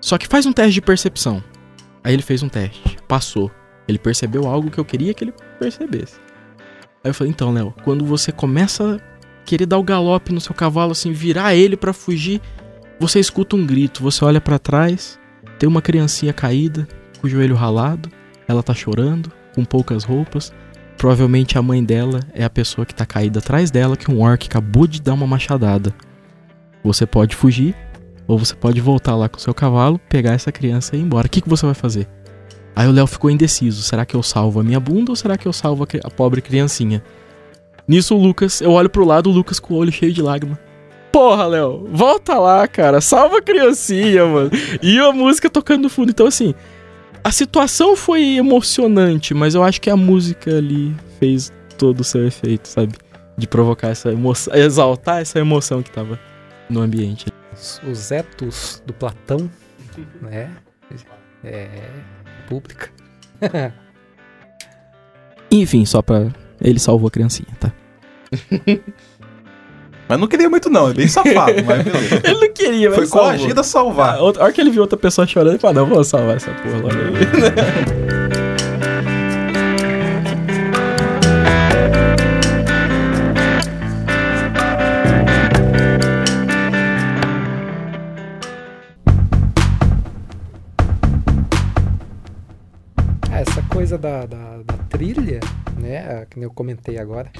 [0.00, 1.42] Só que faz um teste de percepção.
[2.02, 3.50] Aí ele fez um teste, passou.
[3.86, 6.16] Ele percebeu algo que eu queria que ele percebesse.
[7.04, 10.54] Aí eu falei, então, Léo, quando você começa a querer dar o galope no seu
[10.54, 12.40] cavalo, assim, virar ele pra fugir,
[12.98, 15.18] você escuta um grito, você olha pra trás,
[15.58, 16.86] tem uma criancinha caída,
[17.20, 18.08] com o joelho ralado,
[18.52, 20.52] ela tá chorando, com poucas roupas.
[20.96, 24.46] Provavelmente a mãe dela é a pessoa que tá caída atrás dela, que um orc
[24.46, 25.92] acabou de dar uma machadada.
[26.84, 27.74] Você pode fugir,
[28.26, 31.26] ou você pode voltar lá com seu cavalo, pegar essa criança e ir embora.
[31.26, 32.08] O que, que você vai fazer?
[32.74, 33.82] Aí o Léo ficou indeciso.
[33.82, 36.40] Será que eu salvo a minha bunda ou será que eu salvo a, a pobre
[36.40, 37.02] criancinha?
[37.86, 40.58] Nisso o Lucas, eu olho pro lado, o Lucas com o olho cheio de lágrima.
[41.12, 44.50] porra, Léo, volta lá, cara, salva a criancinha, mano.
[44.80, 46.10] E a música tocando no fundo.
[46.10, 46.54] Então, assim,
[47.24, 52.26] a situação foi emocionante, mas eu acho que a música ali fez todo o seu
[52.26, 52.94] efeito, sabe?
[53.36, 56.18] De provocar essa emoção, exaltar essa emoção que tava
[56.68, 57.26] no ambiente.
[57.88, 59.50] Os etos do Platão,
[60.20, 60.50] né?
[61.44, 61.90] É.
[62.48, 62.90] Pública.
[65.50, 66.28] Enfim, só pra.
[66.60, 67.72] Ele salvou a criancinha, tá?
[70.08, 70.90] Mas não queria muito, não.
[70.90, 72.20] É bem safado, mas beleza.
[72.24, 73.28] Ele não queria, mas Foi salvou.
[73.30, 74.16] coagido a salvar.
[74.16, 76.36] A outra- a hora que ele viu outra pessoa chorando, ele falou: Não, vou salvar
[76.36, 78.32] essa porra logo aí.
[93.30, 95.40] Ah, essa coisa da, da, da trilha,
[95.80, 96.26] né?
[96.26, 97.30] Que nem eu comentei agora.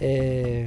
[0.00, 0.66] É.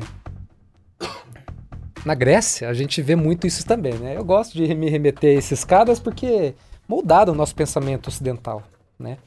[2.04, 4.18] Na Grécia, a gente vê muito isso também, né?
[4.18, 6.56] Eu gosto de me remeter a esses caras porque
[6.88, 8.64] moldaram o nosso pensamento ocidental,
[8.97, 9.18] né?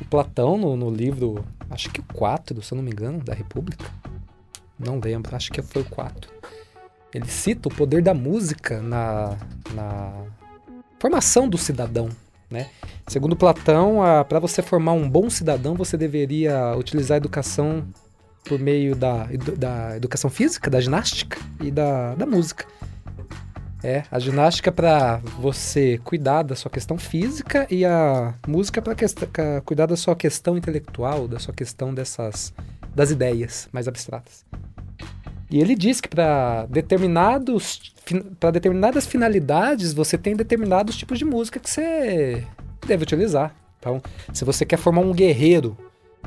[0.00, 3.34] O Platão, no, no livro, acho que o 4, se eu não me engano, da
[3.34, 3.84] República,
[4.78, 6.30] não lembro, acho que foi o 4.
[7.12, 9.36] Ele cita o poder da música na,
[9.72, 10.12] na
[11.00, 12.08] formação do cidadão,
[12.48, 12.70] né?
[13.08, 13.98] Segundo Platão,
[14.28, 17.84] para você formar um bom cidadão, você deveria utilizar a educação
[18.44, 22.66] por meio da, da educação física, da ginástica e da, da música.
[23.82, 28.94] É, a ginástica para você cuidar da sua questão física e a música para
[29.62, 32.54] cuidar da sua questão intelectual, da sua questão dessas
[32.94, 34.44] das ideias mais abstratas.
[35.50, 37.94] E ele diz que para determinados
[38.40, 42.42] para determinadas finalidades você tem determinados tipos de música que você
[42.86, 43.54] deve utilizar.
[43.78, 44.00] Então,
[44.32, 45.76] se você quer formar um guerreiro,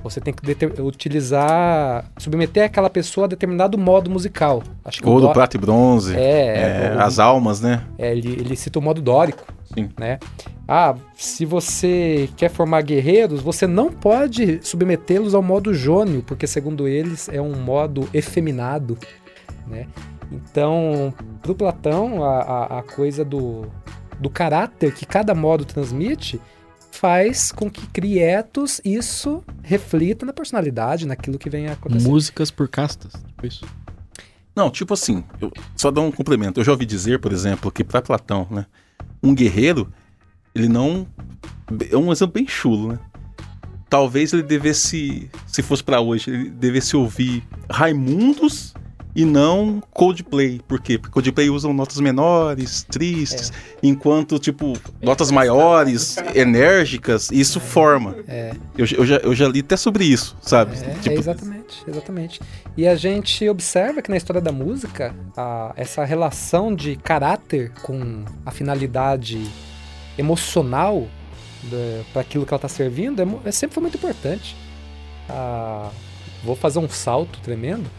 [0.10, 0.42] você tem que
[0.82, 4.64] utilizar, submeter aquela pessoa a determinado modo musical.
[4.86, 6.16] Acho que o dó- prata e bronze.
[6.16, 7.84] é, É, o- as almas, né?
[7.98, 9.44] é, ele, ele cita o modo dórico,
[9.74, 9.90] Sim.
[10.00, 10.20] né?
[10.68, 16.88] Ah, se você quer formar guerreiros, você não pode submetê-los ao modo jônio, porque segundo
[16.88, 18.98] eles é um modo efeminado,
[19.68, 19.88] né?
[20.32, 23.66] Então, pro Platão, a, a, a coisa do,
[24.20, 26.42] do caráter que cada modo transmite
[26.98, 32.08] faz com que crie etos, isso reflita na personalidade, naquilo que vem a acontecer.
[32.08, 33.66] Músicas por castas, tipo isso.
[34.56, 36.60] Não, tipo assim, eu só dar um complemento.
[36.60, 38.66] Eu já ouvi dizer, por exemplo, que para Platão, né,
[39.22, 39.94] um guerreiro,
[40.54, 41.08] ele não
[41.92, 43.00] é um exemplo bem chulo, né?
[43.90, 48.74] Talvez ele devesse, se fosse para hoje, ele devesse ouvir Raimundos
[49.18, 50.62] e não Coldplay.
[50.68, 51.00] Por quê?
[51.00, 53.52] Porque Coldplay usam notas menores, tristes,
[53.82, 58.16] enquanto, tipo, notas maiores, enérgicas, isso forma.
[58.28, 58.52] É.
[58.78, 60.78] Eu, eu já, eu já li até sobre isso, sabe?
[60.78, 62.40] É, tipo, é exatamente, exatamente.
[62.78, 68.24] E a gente observa que na história da música, a- essa relação de caráter com
[68.46, 69.42] a finalidade
[70.16, 71.08] emocional
[72.14, 74.56] para aquilo que ela está servindo é, é sempre foi muito importante.
[75.28, 75.90] Ah,
[76.44, 77.90] vou fazer um salto tremendo.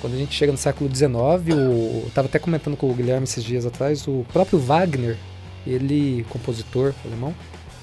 [0.00, 3.24] Quando a gente chega no século XIX, o, eu estava até comentando com o Guilherme
[3.24, 5.16] esses dias atrás, o próprio Wagner,
[5.66, 7.34] ele, compositor alemão,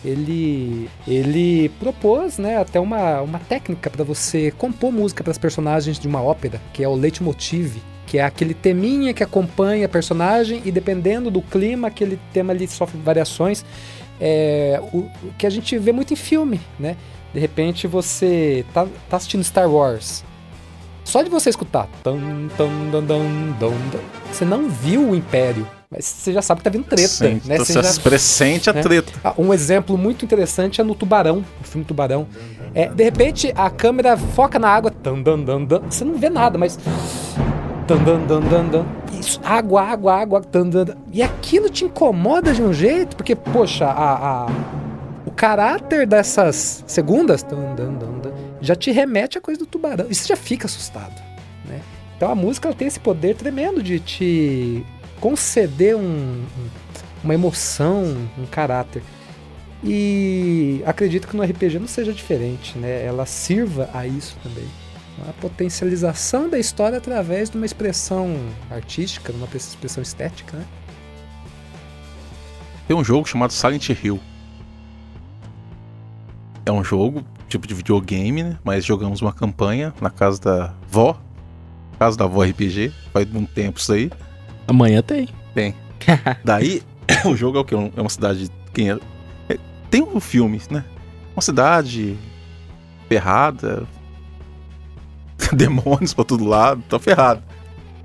[0.04, 6.00] ele, ele propôs né, até uma, uma técnica para você compor música para as personagens
[6.00, 10.62] de uma ópera, que é o leitmotiv, que é aquele teminha que acompanha a personagem
[10.66, 13.64] e dependendo do clima, aquele tema ali sofre variações.
[14.20, 16.98] É, o, o que a gente vê muito em filme, né?
[17.34, 20.24] De repente você tá, tá assistindo Star Wars.
[21.12, 21.90] Só de você escutar,
[24.32, 27.56] você não viu o Império, mas você já sabe que tá vindo treta, Sim, né?
[27.56, 28.82] então Você você já- pressente a né?
[28.82, 29.12] treta.
[29.22, 32.26] ah, Um exemplo muito interessante é no Tubarão, o filme Tubarão.
[32.74, 34.90] É, de repente a câmera foca na água,
[35.90, 36.80] você não vê nada, mas.
[39.20, 40.42] isso, água, água, água,
[41.12, 44.48] e aquilo te incomoda de um jeito, porque, poxa, a, a-
[45.32, 47.46] o caráter dessas segundas
[48.60, 51.22] já te remete à coisa do tubarão, você já fica assustado.
[51.66, 51.80] Né?
[52.18, 54.86] Então a música tem esse poder tremendo de te
[55.20, 56.02] conceder um-
[56.44, 56.92] um
[57.24, 59.04] uma emoção, um caráter.
[59.84, 63.06] E acredito que no RPG não seja diferente, né?
[63.06, 64.68] Ela sirva a isso também.
[65.30, 68.36] A potencialização da história através de uma expressão
[68.72, 70.66] artística, uma expressão estética, né?
[72.88, 74.20] Tem um jogo chamado Silent Hill.
[76.66, 78.58] É um jogo, tipo de videogame, né?
[78.64, 81.20] Mas jogamos uma campanha na casa da vó.
[81.98, 82.92] Casa da vó RPG.
[83.12, 84.12] Faz um tempo isso aí.
[84.68, 85.28] Amanhã tem.
[86.44, 86.82] Daí,
[87.26, 87.76] o jogo é o quê?
[87.76, 88.50] É uma cidade.
[88.74, 89.00] Quem é?
[89.50, 89.58] é-
[89.90, 90.84] Tem um filme, né?
[91.36, 92.16] Uma cidade
[93.10, 93.88] ferrada.
[95.54, 96.82] Demônios pra todo lado.
[96.88, 97.44] Tá ferrado.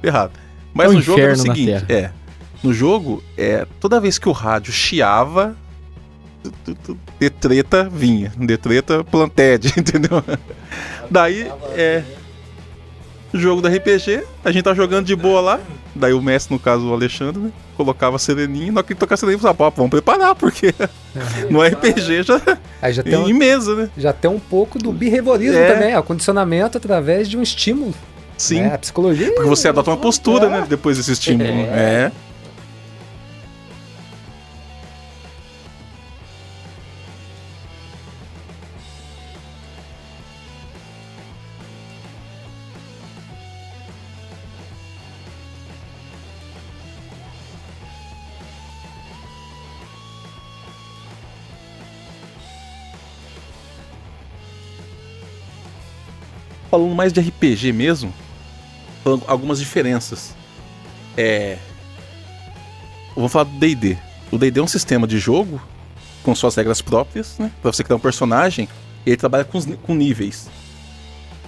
[0.00, 0.32] Ferrado.
[0.74, 2.10] Mas É um no jogo era o seguinte, é.
[2.62, 5.56] No jogo, é, toda vez que o rádio chiava,
[7.20, 8.32] de treta vinha.
[8.36, 10.22] De treta planted, entendeu?
[11.10, 12.02] Daí, é.
[13.34, 15.60] Jogo da RPG, a gente tá jogando de boa lá.
[15.94, 18.70] Daí o mestre, no caso o Alexandre, né, colocava a sereninha.
[18.72, 20.74] Na hora que ele tocar a sereninha, falava, "Pô, vamos preparar, porque
[21.50, 22.40] no RPG já
[22.80, 23.90] Aí já tem, em um, mesa, né?
[23.96, 25.72] já tem um pouco do behaviorismo É.
[25.72, 27.92] também, ó, condicionamento através de um estímulo.
[28.38, 28.60] Sim.
[28.60, 28.74] né?
[28.74, 29.32] A psicologia.
[29.32, 30.66] Porque você adota uma postura, né?
[30.68, 31.48] Depois desse estímulo.
[31.48, 32.12] É.
[56.76, 58.12] Falando mais de RPG mesmo,
[59.02, 60.34] falando algumas diferenças.
[61.16, 61.56] É.
[63.14, 63.96] Vamos falar do DD.
[64.30, 65.58] O DD é um sistema de jogo
[66.22, 67.50] com suas regras próprias, né?
[67.62, 68.68] Pra você criar um personagem,
[69.06, 70.50] e ele trabalha com, com níveis.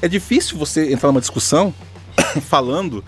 [0.00, 1.74] É difícil você entrar numa discussão
[2.48, 3.04] falando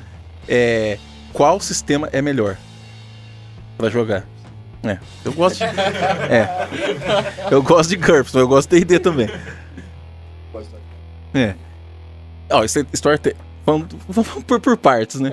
[0.46, 0.98] é,
[1.32, 2.58] qual sistema é melhor
[3.78, 4.26] pra jogar.
[4.82, 5.64] É, eu gosto de.
[5.64, 6.68] é.
[7.50, 9.28] Eu gosto de GURPS, mas eu gosto de DD também.
[11.34, 11.54] É.
[12.50, 13.36] Ó, isso é Storytelling.
[13.64, 15.32] Vamos, vamos por, por partes, né?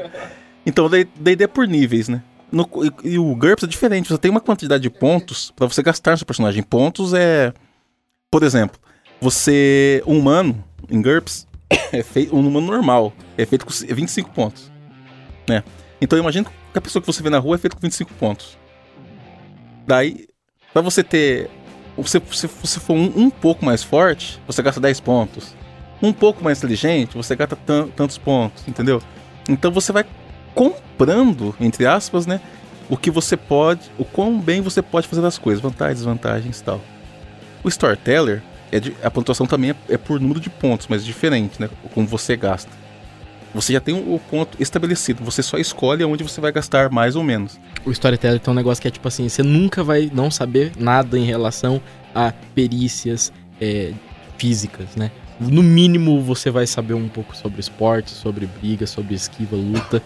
[0.66, 2.22] Então, D&D é por níveis, né?
[2.52, 2.70] No-
[3.04, 4.10] e, e o GURPS é diferente.
[4.10, 6.62] Você tem uma quantidade de pontos pra você gastar no seu personagem.
[6.62, 7.54] Pontos é...
[8.30, 8.80] Por exemplo,
[9.20, 10.04] você...
[10.06, 11.48] Um humano, em GURPS,
[11.92, 12.36] é feito...
[12.36, 14.72] Um humano normal é feito com 25 pontos.
[15.48, 15.64] Né?
[16.02, 18.58] Então, imagina que a pessoa que você vê na rua é feita com 25 pontos.
[19.86, 20.28] Daí,
[20.74, 21.50] pra você ter...
[22.06, 25.56] Se você, você for um, um pouco mais forte, você gasta 10 pontos
[26.02, 29.02] um pouco mais inteligente, você gasta tan- tantos pontos, entendeu?
[29.50, 30.06] Então você vai
[30.54, 32.42] comprando, entre aspas, né?
[32.90, 36.64] O que você pode, o quão bem você pode fazer das coisas, vantagens, desvantagens e
[36.64, 36.82] tal.
[37.64, 38.42] O Storyteller,
[38.72, 41.70] é de- a pontuação também é, é por número de pontos, mas diferente, né?
[41.94, 42.70] Como você gasta.
[43.54, 47.24] Você já tem o ponto estabelecido, você só escolhe onde você vai gastar mais ou
[47.24, 47.60] menos.
[47.86, 51.18] O storytelling tem um negócio que é tipo assim, você nunca vai não saber nada
[51.18, 51.82] em relação
[52.14, 53.94] a perícias é,
[54.38, 55.12] físicas, né?
[55.40, 60.02] No mínimo você vai saber um pouco sobre esporte, sobre briga, sobre esquiva, luta,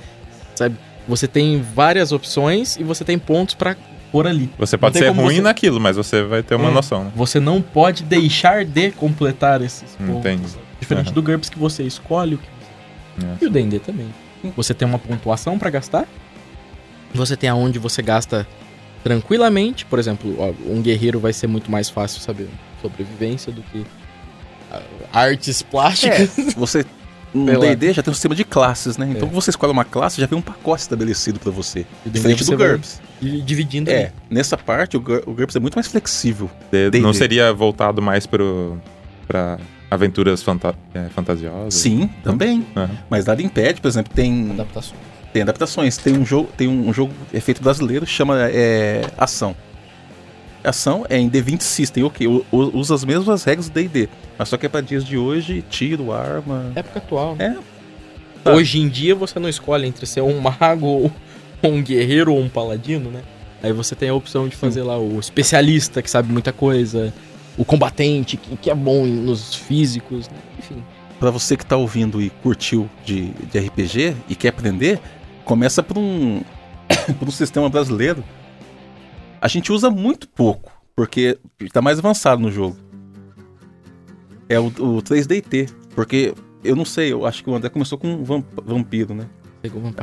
[0.55, 0.75] sabe?
[1.07, 3.75] Você tem várias opções e você tem pontos pra
[4.11, 4.49] pôr ali.
[4.59, 6.73] Você pode ser ruim você- naquilo, mas você vai ter uma É.
[6.73, 7.11] noção, né?
[7.15, 10.17] Você não pode deixar de completar esses pontos.
[10.17, 10.47] Entendi.
[10.79, 11.13] Diferente Aham.
[11.15, 12.47] do GURPS que você escolhe o que
[13.23, 13.43] É.
[13.43, 14.07] E o D&D também.
[14.55, 16.07] Você tem uma pontuação pra gastar.
[17.13, 18.47] Você tem aonde você gasta
[19.03, 19.85] tranquilamente.
[19.85, 22.47] Por exemplo, um guerreiro vai ser muito mais fácil saber
[22.81, 23.85] sobrevivência do que
[25.11, 26.29] artes plásticas.
[26.55, 26.85] Você
[27.33, 27.59] no.
[27.59, 29.07] D&D já tem um sistema de classes, né?
[29.15, 29.31] Então É.
[29.31, 31.85] você escolhe uma classe, já vem um pacote estabelecido pra você.
[32.05, 33.01] E Diferente você do GURPS.
[33.21, 34.11] di- Dividindo É, ali.
[34.29, 36.49] nessa parte o, Gur- o GURPS é muito mais flexível.
[36.71, 36.99] De- D&D.
[36.99, 38.77] Não seria voltado mais pro,
[39.27, 39.57] pra
[39.89, 41.73] aventuras fanta é, fantasiosas?
[41.73, 42.65] Sim, também.
[42.75, 42.89] Aham.
[43.09, 44.99] Mas nada impede, por exemplo, tem, Adaptações.
[45.33, 45.97] tem adaptações.
[45.97, 49.55] Tem um jogo, tem um jogo é feito brasileiro chama é, Ação.
[50.63, 54.65] Ação é em D20 System, ok, usa as mesmas regras do D&D, mas só que
[54.65, 56.71] é pra dias de hoje, tiro, arma...
[56.75, 57.35] Época atual.
[57.35, 57.57] né?
[57.57, 57.71] É,
[58.43, 58.53] Tá.
[58.53, 61.11] Hoje em dia você não escolhe entre ser um mago ou
[61.63, 63.21] um guerreiro ou um paladino, né?
[63.61, 67.13] Aí você tem a opção de fazer lá o especialista que sabe muita coisa,
[67.55, 70.37] o combatente que, que é bom nos físicos, né?
[70.57, 70.83] enfim.
[71.19, 74.99] Pra você que tá ouvindo e curtiu de, de RPG e quer aprender,
[75.45, 76.41] começa por um,
[77.19, 78.23] por um sistema brasileiro.
[79.41, 81.37] A gente usa muito pouco, porque
[81.73, 82.77] tá mais avançado no jogo.
[84.47, 86.33] É o, o 3DT, porque
[86.63, 89.25] eu não sei, eu acho que o André começou com vamp- vampiro, né?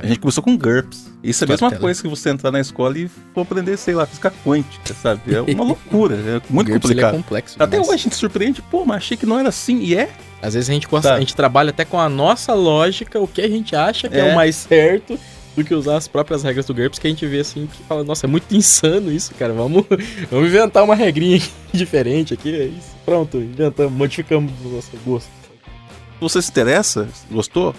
[0.00, 1.12] A gente começou com GURPS.
[1.20, 4.06] Isso é a mesma coisa que você entrar na escola e for aprender, sei lá,
[4.06, 5.20] física quântica, sabe?
[5.34, 7.16] É uma loucura, é muito GURPS, é complicado.
[7.16, 7.56] complexo.
[7.58, 7.88] Até demais.
[7.88, 10.10] hoje a gente surpreende, pô, mas achei que não era assim, e é.
[10.40, 13.48] Às vezes a gente, a gente trabalha até com a nossa lógica, o que a
[13.48, 14.32] gente acha que é, É.
[14.32, 15.18] o mais certo,
[15.58, 18.04] do que usar as próprias regras do GURPS, que a gente vê assim, que fala,
[18.04, 19.84] nossa, é muito insano isso, cara, vamos,
[20.30, 21.40] vamos inventar uma regrinha
[21.74, 22.96] diferente aqui, é isso.
[23.04, 25.28] Pronto, inventamos, modificamos o nosso gosto.
[25.28, 27.74] Se você se interessa, gostou,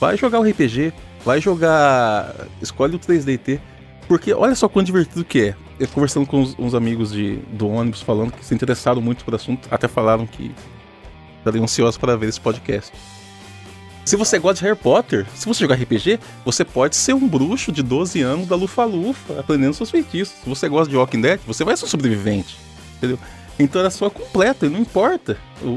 [0.00, 0.92] vai jogar o RPG,
[1.24, 2.34] vai jogar.
[2.60, 3.60] Escolhe o 3DT.
[4.06, 5.54] Porque olha só quão divertido que é.
[5.80, 9.34] Eu conversando com uns, uns amigos de, do ônibus falando que se interessaram muito por
[9.34, 10.54] assunto, até falaram que
[11.38, 12.92] estariam ansiosos para ver esse podcast.
[14.04, 17.72] Se você gosta de Harry Potter, se você jogar RPG, você pode ser um bruxo
[17.72, 20.34] de 12 anos da Lufa-Lufa, aprendendo seus feitiços.
[20.42, 22.56] Se você gosta de Walking Dead, você vai ser um sobrevivente.
[22.98, 23.18] Entendeu?
[23.58, 25.70] Então era só completa, e não importa o, o,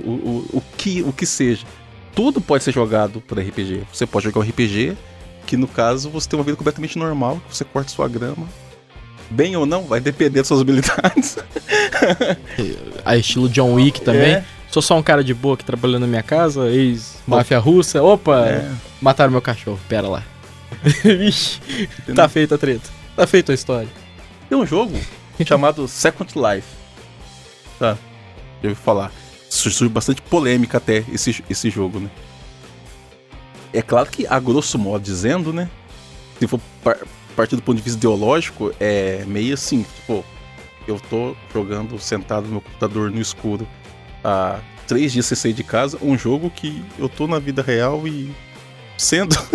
[0.54, 1.66] o, o que, o que seja.
[2.14, 3.84] Tudo pode ser jogado por RPG.
[3.94, 4.98] Você pode jogar um RPG
[5.46, 8.48] Que no caso você tem uma vida completamente normal, você corta sua grama.
[9.30, 11.38] Bem ou não, vai depender das suas habilidades.
[13.06, 14.34] A estilo John Wick também.
[14.34, 14.57] É.
[14.70, 18.02] Sou só um cara de boa que trabalhou na minha casa, ex-máfia russa.
[18.04, 18.72] Opa, É.
[19.02, 20.24] mataram meu cachorro, pera lá.
[21.04, 21.60] Vixe,
[22.16, 22.90] tá feita a treta.
[23.16, 23.88] Tá feita a história.
[24.50, 24.94] Tem um jogo
[25.46, 26.68] chamado Second Life.
[27.80, 27.98] Tá.
[28.62, 29.12] Já ouvi falar.
[29.50, 32.10] Surgiu bastante polêmica até esse, esse jogo, né?
[33.74, 35.70] É claro que, a grosso modo dizendo, né?
[36.40, 37.00] Se for par-
[37.36, 40.24] partir do ponto de vista ideológico, é meio assim, tipo,
[40.88, 43.68] eu tô jogando sentado no meu computador no escuro
[44.24, 48.08] há três dias sem sair de casa, um jogo que eu tô na vida real
[48.08, 48.32] e
[48.98, 49.36] sendo.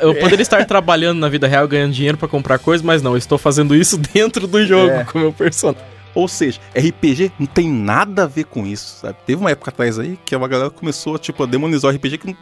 [0.00, 3.16] Eu poderia estar trabalhando na vida real, ganhando dinheiro pra comprar coisas, mas não, eu
[3.18, 5.04] estou fazendo isso dentro do jogo É.
[5.04, 5.82] com o meu personagem.
[6.14, 9.16] Ou seja, RPG não tem nada a ver com isso, sabe?
[9.26, 12.26] Teve uma época atrás aí que uma galera começou tipo, a demonizar o RPG que
[12.28, 12.36] não,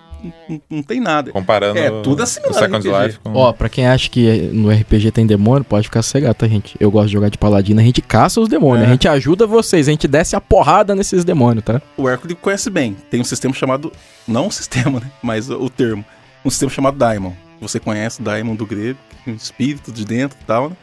[0.49, 1.33] não, não tem nada.
[1.33, 3.03] Comparando É, tudo o assimilar Second RPG.
[3.07, 3.33] Life com...
[3.35, 6.77] Ó, pra quem acha que no RPG tem demônio, pode ficar sossegado, tá, gente?
[6.79, 8.89] Eu gosto de jogar de paladino, a gente caça os demônios, É.
[8.89, 11.81] a gente ajuda vocês, a gente desce a porrada nesses demônios, tá?
[11.97, 12.97] O Hércules conhece bem.
[13.11, 13.93] Tem um sistema chamado.
[14.27, 15.11] Não um sistema, né?
[15.23, 16.05] Mas o, o termo.
[16.45, 17.33] Um sistema chamado Daimon.
[17.61, 20.77] Você conhece o Daimon do grego, um espírito de dentro e tal, né?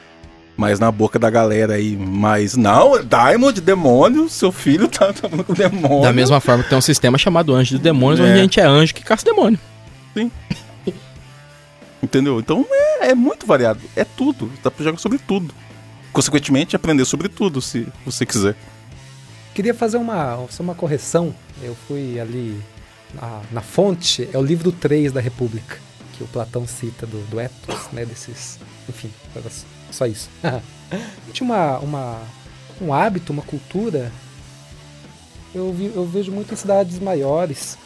[0.60, 5.42] Mas na boca da galera aí, mas não, Daimon de demônio, seu filho tá falando
[5.46, 6.02] com demônio.
[6.02, 8.24] Da mesma forma que tem um sistema chamado Anjo de Demônios, É.
[8.24, 9.58] onde a gente é anjo que caça demônio.
[12.04, 12.40] Entendeu?
[12.42, 13.80] Então é, é muito variado.
[13.96, 14.52] É tudo.
[14.62, 15.54] Dá pra jogar sobre tudo.
[16.12, 18.54] Consequentemente, aprender sobre tudo, se você quiser.
[19.54, 21.34] Queria fazer uma, só uma correção.
[21.64, 22.60] Eu fui ali
[23.14, 25.78] na, na fonte, é o livro 3 da República,
[26.18, 28.04] que o Platão cita do, do Etos, né?
[28.06, 28.60] Desses.
[28.90, 29.10] Enfim,
[29.92, 30.30] só isso.
[31.34, 32.22] Tinha uma, uma,
[32.82, 34.12] um hábito, uma cultura.
[35.54, 37.78] Eu, vi- eu vejo muito em cidades maiores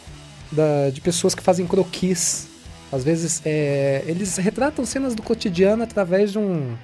[0.52, 2.48] da- de pessoas que fazem croquis.
[2.92, 6.74] Às vezes é, eles retratam cenas do cotidiano através de um,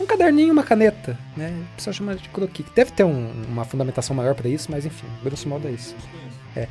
[0.00, 1.54] um caderninho, uma caneta, né?
[1.72, 2.66] O pessoal chama de croquis.
[2.74, 5.94] Deve ter um- uma fundamentação maior para isso, mas enfim, grosso modo é isso.
[6.56, 6.68] É.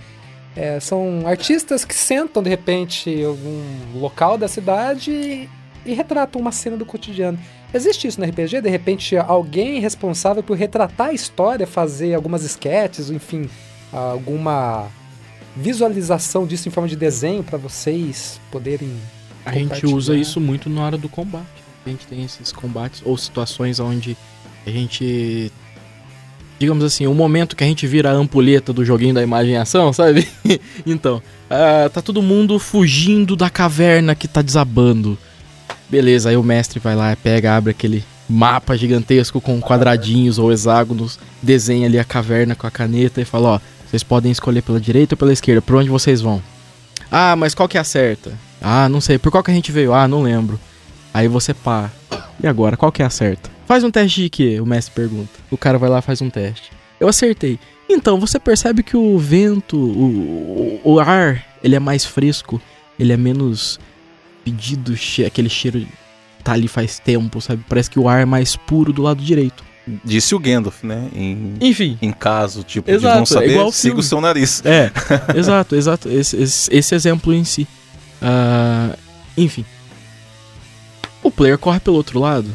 [0.54, 3.64] É, são artistas que sentam de repente em algum
[3.96, 5.50] local da cidade
[5.86, 7.40] e, retratam uma cena do cotidiano.
[7.74, 8.62] Existe isso no RPG?
[8.62, 13.50] De repente, alguém responsável por retratar a história, fazer algumas sketches, ou enfim,
[13.92, 14.90] alguma
[15.56, 18.92] visualização disso em forma de desenho para vocês poderem.
[19.46, 21.46] A gente usa isso muito na hora do combate.
[21.86, 24.16] A gente tem esses combates ou situações onde
[24.66, 25.52] a gente.
[26.60, 29.58] Digamos assim, o momento que a gente vira a ampulheta do joguinho da imagem em
[29.58, 30.28] ação, sabe?
[30.86, 35.18] então, ah, tá todo mundo fugindo da caverna que tá desabando.
[35.92, 41.20] Beleza, aí o mestre vai lá, pega, abre aquele mapa gigantesco com quadradinhos ou hexágonos,
[41.42, 45.16] desenha ali a caverna com a caneta e fala: Ó, vocês podem escolher pela direita
[45.16, 46.42] ou pela esquerda, por onde vocês vão?
[47.12, 48.32] Ah, mas qual que é a certa?
[48.62, 49.18] Ah, não sei.
[49.18, 49.94] Por qual que a gente veio?
[49.94, 50.58] Ah, não lembro.
[51.14, 51.92] Aí você pá.
[52.42, 53.50] E agora, qual que é a certa?
[53.68, 54.62] Faz um teste de quê?
[54.62, 55.32] O mestre pergunta.
[55.52, 56.72] O cara vai lá faz um teste.
[57.02, 57.60] Eu acertei.
[57.90, 62.62] Então, você percebe que o vento, o, o, o ar, ele é mais fresco,
[62.98, 63.78] ele é menos
[64.44, 65.86] pedido, che aquele cheiro
[66.44, 67.64] tá ali faz tempo, sabe?
[67.68, 69.64] Parece que o ar é mais puro do lado direito.
[70.04, 71.10] Disse o Gandalf, né?
[71.14, 71.98] Em, Enfim.
[72.02, 74.62] em caso, tipo, Exato, de não é saber, ao siga o seu nariz.
[74.64, 74.92] É,
[75.36, 76.10] exato, exato.
[76.10, 77.68] Esse, esse, esse exemplo em si.
[78.22, 78.96] Ah,
[79.36, 79.66] enfim.
[81.24, 82.50] O player corre pelo outro lado.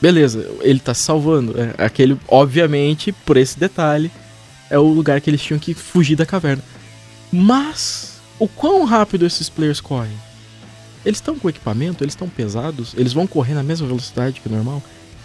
[0.00, 1.54] Beleza, ele tá se salvando.
[1.60, 4.10] É, aquele, obviamente, por esse detalhe,
[4.70, 6.62] é o lugar que eles tinham que fugir da caverna.
[7.30, 10.12] Mas, o quão rápido esses players correm?
[11.04, 12.04] Eles estão com equipamento?
[12.04, 12.94] Eles estão pesados?
[12.96, 14.82] Eles vão correr na mesma velocidade que o normal?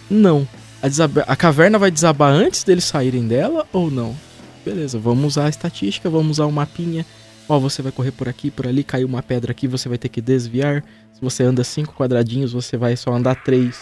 [0.10, 0.48] Não.
[0.82, 4.16] A, a caverna vai desabar antes deles saírem dela ou não?
[4.64, 7.06] Beleza, vamos usar a estatística, vamos usar o mapinha.
[7.48, 10.10] Ó, você vai correr por aqui, por ali, caiu uma pedra aqui, você vai ter
[10.10, 10.84] que desviar.
[11.14, 13.80] Se você anda cinco quadradinhos, você vai só andar três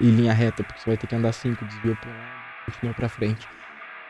[0.00, 3.08] em linha reta, porque você vai ter que andar cinco, desvia pra lá, continua pra
[3.08, 3.55] frente.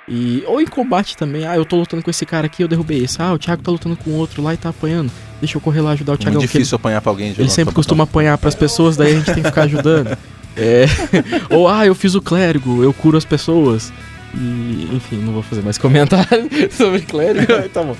[0.08, 3.02] E, ou em combate também, ah, eu tô lutando com esse cara aqui, eu derrubei
[3.02, 3.20] esse.
[3.20, 5.10] Ah, o Thiago tá lutando com outro lá e tá apanhando.
[5.40, 6.38] Deixa eu correr lá ajudar o Thiago.
[6.38, 7.34] Muito difícil apanhar pra alguém.
[7.36, 10.16] Ele sempre costuma apanhar pras pessoas, daí a gente tem que ficar ajudando.
[10.58, 10.86] É.
[11.54, 13.92] Ou, ah, eu fiz o clérigo, eu curo as pessoas.
[14.34, 17.46] E, enfim, não vou fazer mais comentário sobre clérigo.
[17.68, 17.94] Tá bom.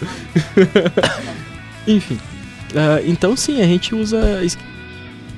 [1.87, 2.19] enfim.
[2.75, 4.41] ah, então, sim, a gente usa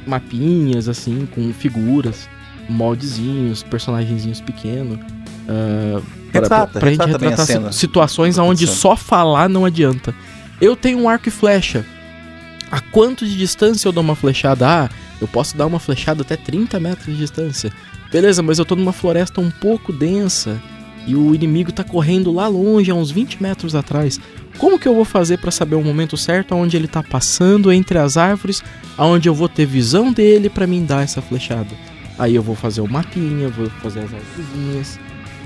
[0.06, 2.28] mapinhas, assim, com figuras,
[2.68, 5.00] moldezinhos, personagenzinhos pequenos.
[5.48, 6.00] Ah,
[6.32, 7.72] pra, pra gente a retratar cena.
[7.72, 10.14] si- situações onde só falar não adianta.
[10.60, 11.84] Eu tenho um arco e flecha.
[12.70, 14.66] A quanto de distância eu dou uma flechada?
[14.68, 14.90] Ah,
[15.20, 17.72] eu posso dar uma flechada até 30 metros de distância.
[18.12, 20.60] Beleza, mas eu tô numa floresta um pouco densa.
[21.06, 24.20] e o inimigo tá correndo lá longe, a uns 20 metros atrás.
[24.58, 27.96] Como que eu vou fazer para saber o momento certo aonde ele tá passando entre
[27.98, 28.62] as árvores,
[28.96, 31.70] aonde eu vou ter visão dele para mim dar essa flechada?
[32.18, 34.98] Aí eu vou fazer o mapinha, vou fazer as árvores,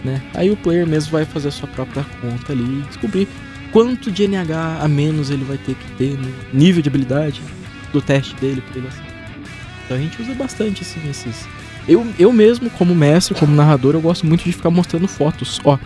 [0.05, 0.23] né?
[0.35, 3.29] Aí o player mesmo vai fazer a sua própria conta ali e descobrir
[3.71, 7.41] quanto de NH a menos ele vai ter que ter no nível de habilidade
[7.93, 9.13] do teste dele ele acertar.
[9.85, 11.47] Então a gente usa bastante assim esses
[11.87, 15.61] eu, eu mesmo, como mestre, como narrador, eu gosto muito de ficar mostrando fotos.
[15.65, 15.79] Ó,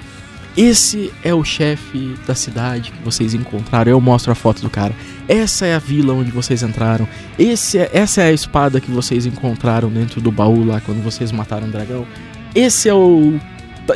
[0.57, 3.91] esse é o chefe da cidade que vocês encontraram.
[3.91, 4.95] Eu mostro a foto do cara.
[5.27, 7.09] Essa é a vila onde vocês entraram.
[7.39, 11.33] Esse é, essa é a espada que vocês encontraram dentro do baú lá quando vocês
[11.33, 12.07] mataram o dragão.
[12.55, 13.39] Esse é o.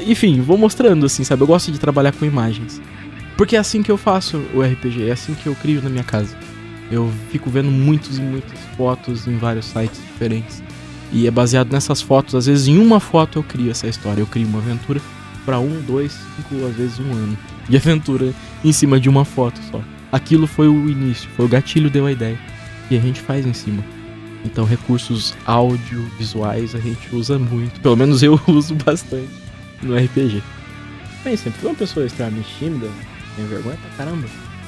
[0.07, 1.43] Enfim, vou mostrando assim, sabe?
[1.43, 2.81] Eu gosto de trabalhar com imagens.
[3.37, 6.05] Porque é assim que eu faço o RPG, é assim que eu crio na minha
[6.05, 6.37] casa.
[6.91, 10.63] Eu fico vendo muitos e muitas fotos em vários sites diferentes.
[11.13, 12.35] E é baseado nessas fotos.
[12.35, 14.21] Às vezes, em uma foto eu crio essa história.
[14.21, 15.01] Eu crio uma aventura
[15.45, 17.39] para um, dois, cinco, às vezes um ano
[17.69, 18.35] de aventura
[18.65, 19.81] em cima de uma foto só.
[20.13, 22.39] Aquilo foi o início, foi o gatilho deu a ideia.
[22.91, 23.83] E a gente faz em cima.
[24.45, 27.81] Então, recursos audiovisuais a gente usa muito.
[27.81, 29.40] Pelo menos eu uso bastante
[29.83, 30.43] no RPG.
[31.25, 32.89] Bem, sempre fui uma pessoa extremamente tímida,
[33.37, 34.27] tem vergonha pra caramba.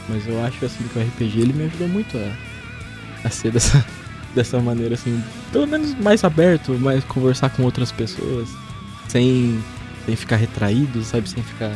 [0.08, 3.84] Mas eu acho assim que o RPG ele me ajudou muito a, a ser dessa,
[4.34, 8.48] dessa maneira, assim, pelo menos mais aberto, mais conversar com outras pessoas,
[9.08, 9.62] sem,
[10.04, 11.28] sem ficar retraído, sabe?
[11.28, 11.72] Sem ficar,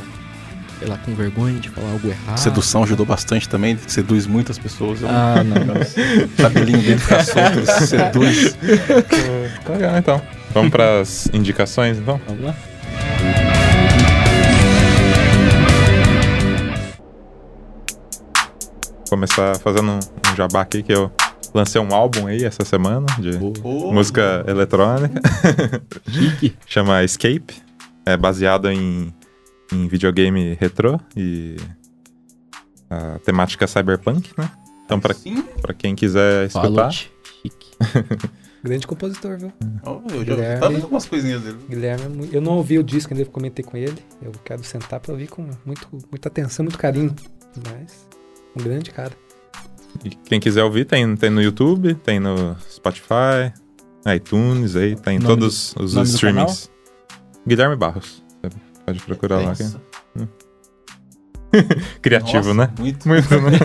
[0.79, 2.37] sei lá, com vergonha de falar algo errado.
[2.37, 5.01] Sedução ajudou bastante também, seduz muitas pessoas.
[5.01, 5.57] Eu Ah, não.
[6.25, 8.57] O cabelinho dele fica solto, ele seduz.
[9.65, 10.23] Tá legal, então.
[10.53, 12.21] Vamos pras indicações, então?
[12.27, 12.55] Vamos lá?
[19.17, 21.11] Começar fazendo um, um jabá aqui que eu
[21.55, 23.31] lancei um álbum aí essa semana de
[23.65, 25.23] música eletrônica.
[26.07, 26.55] Chique.
[26.67, 27.55] Chama Escape.
[28.05, 29.11] É baseado em,
[29.73, 31.57] em videogame retrô e
[32.91, 34.51] a temática cyberpunk, né?
[34.85, 36.91] Então, pra, Sim, pra quem quiser escutar.
[38.63, 39.53] Grande compositor, viu?
[39.83, 40.61] Ó, eu já Guilherme.
[40.61, 41.57] tava vendo algumas coisinhas dele.
[41.71, 43.97] Guilherme, é eu não ouvi o disco ainda, eu comentei com ele.
[44.21, 47.17] Eu quero sentar pra ouvir com muito, muita atenção, muito carinho.
[47.57, 48.07] Mas,
[48.57, 49.13] um grande cara.
[50.05, 53.53] E quem quiser ouvir, tem, tem no YouTube, tem no Spotify,
[54.15, 56.71] iTunes, aí, tem Nome todos os nome do streamings.
[57.47, 58.23] Guilherme Barros.
[58.43, 58.51] Você
[58.85, 59.55] pode procurar lá.
[62.03, 62.69] Criativo, Nossa, né?
[62.79, 63.09] Muito.
[63.09, 63.59] Muito, né?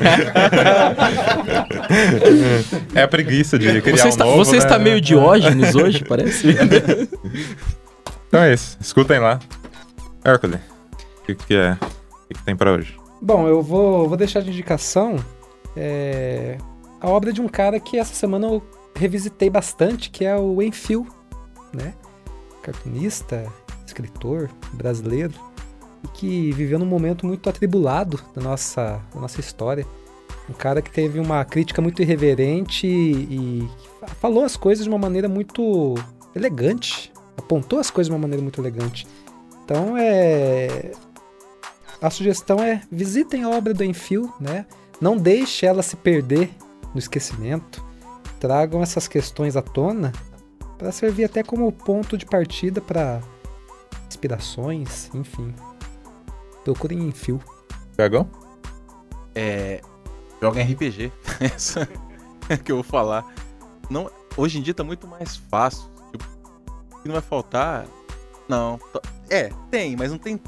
[2.96, 4.58] é a preguiça de criar Você um está, novo, você né?
[4.60, 6.56] está meio Diógenes hoje, parece?
[8.28, 8.78] Então é isso.
[8.80, 9.40] Escutem lá.
[10.24, 10.62] Hércules,
[11.22, 11.74] o que, que é?
[11.74, 11.78] O
[12.28, 13.01] que, que tem pra hoje?
[13.22, 15.18] Bom, eu vou, vou deixar de indicação
[15.78, 16.58] é,
[17.00, 18.64] a obra de um cara que essa semana eu
[18.96, 21.06] revisitei bastante, que é o Enfio,
[21.72, 21.94] né?
[22.64, 23.46] Cartunista,
[23.86, 25.34] escritor brasileiro,
[26.04, 29.86] e que viveu num momento muito atribulado da nossa, da nossa história.
[30.50, 33.70] Um cara que teve uma crítica muito irreverente e, e
[34.20, 35.94] falou as coisas de uma maneira muito
[36.36, 39.08] elegante, apontou as coisas de uma maneira muito elegante.
[39.64, 40.92] Então é,
[42.02, 44.66] a sugestão é visitem a obra do Enfio, né?
[45.00, 46.50] Não deixe ela se perder
[46.94, 47.84] no esquecimento.
[48.40, 50.12] Tragam essas questões à tona
[50.78, 53.22] para servir até como ponto de partida para
[54.08, 55.54] inspirações, enfim.
[56.64, 57.40] Procurem Enfio.
[57.96, 58.28] Tiagão?
[59.36, 59.82] É.
[60.42, 61.12] Joga em RPG.
[61.40, 61.88] Essa
[62.50, 63.26] é que eu vou falar.
[63.90, 65.90] Não, hoje em dia tá muito mais fácil.
[66.12, 66.26] Tipo,
[66.94, 67.86] o que não vai faltar.
[68.50, 68.80] Não.
[69.30, 70.40] É, tem, mas não tem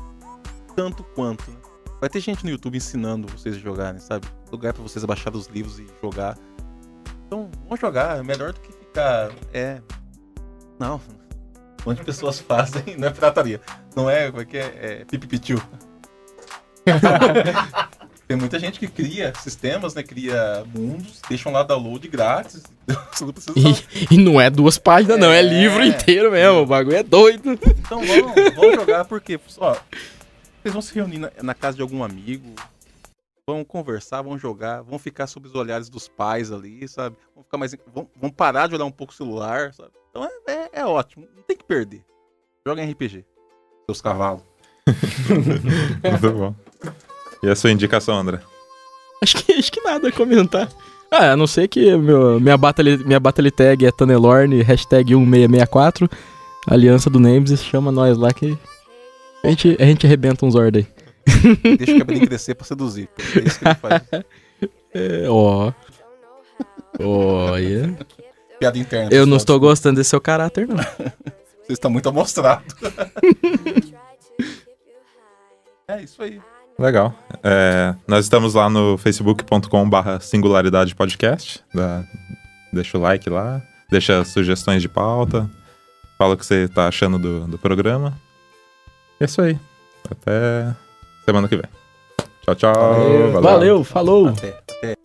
[0.76, 1.50] tanto quanto.
[1.50, 1.58] né?
[2.00, 4.28] Vai ter gente no YouTube ensinando vocês a jogarem, sabe?
[4.52, 6.38] Lugar pra vocês baixar os livros e jogar.
[7.28, 8.20] Então, vamos jogar.
[8.20, 9.32] É melhor do que ficar.
[9.54, 9.82] É.
[10.80, 11.00] Não.
[11.86, 13.60] Onde pessoas fazem, não é pirataria.
[13.96, 15.02] Não é, como é que é?
[15.02, 15.62] É pipipitiu.
[18.28, 20.02] Tem muita gente que cria sistemas, né?
[20.02, 22.64] Cria mundos, deixam lá download grátis.
[23.22, 25.42] Não E, e não é duas páginas, não, é É.
[25.42, 26.60] livro inteiro mesmo.
[26.62, 27.52] O bagulho é doido.
[27.52, 29.76] Então vamos, vamos jogar porque, ó,
[30.64, 32.48] vocês vão se reunir na, na casa de algum amigo,
[33.46, 37.18] vão conversar, vão jogar, vão ficar sob os olhares dos pais ali, sabe?
[37.36, 39.92] Vão ficar mais, vão, vão parar de olhar um pouco o celular, sabe?
[40.10, 42.02] Então é, é, é ótimo, não tem que perder.
[42.66, 43.26] Joga em RPG,
[43.86, 44.42] seus cavalos.
[44.88, 46.56] Muito bom.
[47.44, 48.40] E a sua indicação, André?
[49.22, 50.70] Acho que, acho que nada a comentar.
[51.12, 56.10] Ah, a não ser que meu, minha, battle, minha battle tag é Tanelorn, hashtag 1664,
[56.68, 58.58] Aliança do Names, chama nós lá que
[59.44, 60.88] a gente, a gente arrebenta uns ordens.
[61.78, 63.10] Deixa o cabelinho crescer pra seduzir.
[63.36, 64.02] É isso que ele faz.
[64.96, 65.74] É, ó.
[67.00, 67.98] Olha.
[68.60, 69.10] Piada interna.
[69.12, 70.78] Eu não estou gostando desse seu caráter, não.
[71.66, 72.64] Você está muito amostrado.
[75.88, 76.40] é isso aí.
[76.78, 77.14] Legal.
[77.42, 81.64] É, nós estamos lá no facebook.com/barra singularidade podcast.
[82.72, 85.50] Deixa o like lá, deixa sugestões de pauta,
[86.20, 88.16] fala o que você está achando do, do programa.
[89.24, 89.58] É isso aí.
[90.12, 90.76] Até
[91.24, 91.64] semana que vem.
[92.42, 92.74] Tchau, tchau.
[92.74, 94.28] Valeu, valeu, valeu falou.
[94.28, 94.98] Até, até.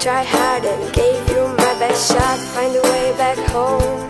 [0.00, 2.38] try hard and gave you my best shot.
[2.54, 4.08] Find a way back home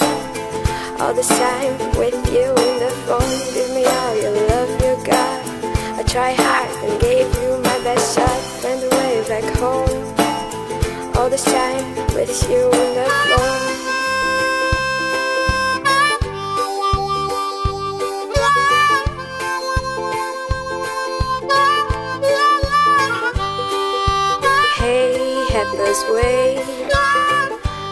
[1.01, 2.20] all this time with
[12.49, 12.71] you
[26.13, 26.57] way,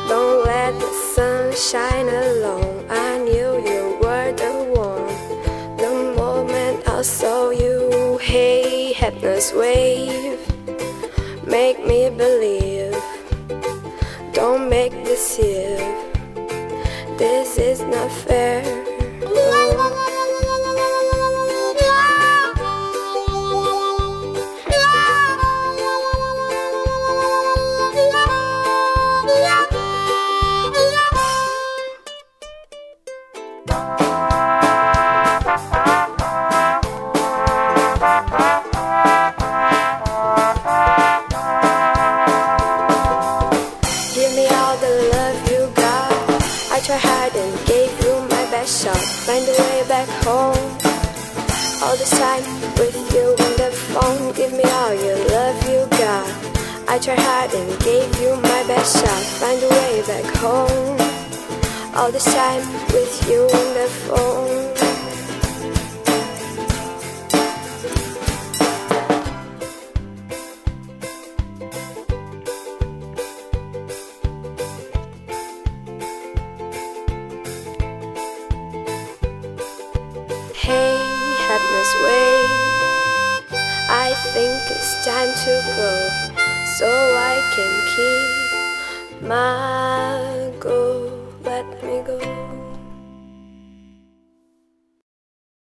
[0.09, 2.87] don't let the sun shine alone.
[2.89, 4.55] I knew you were the
[4.87, 5.77] one.
[5.77, 10.39] The moment I saw you, hey, headless wave,
[11.47, 12.58] make me believe.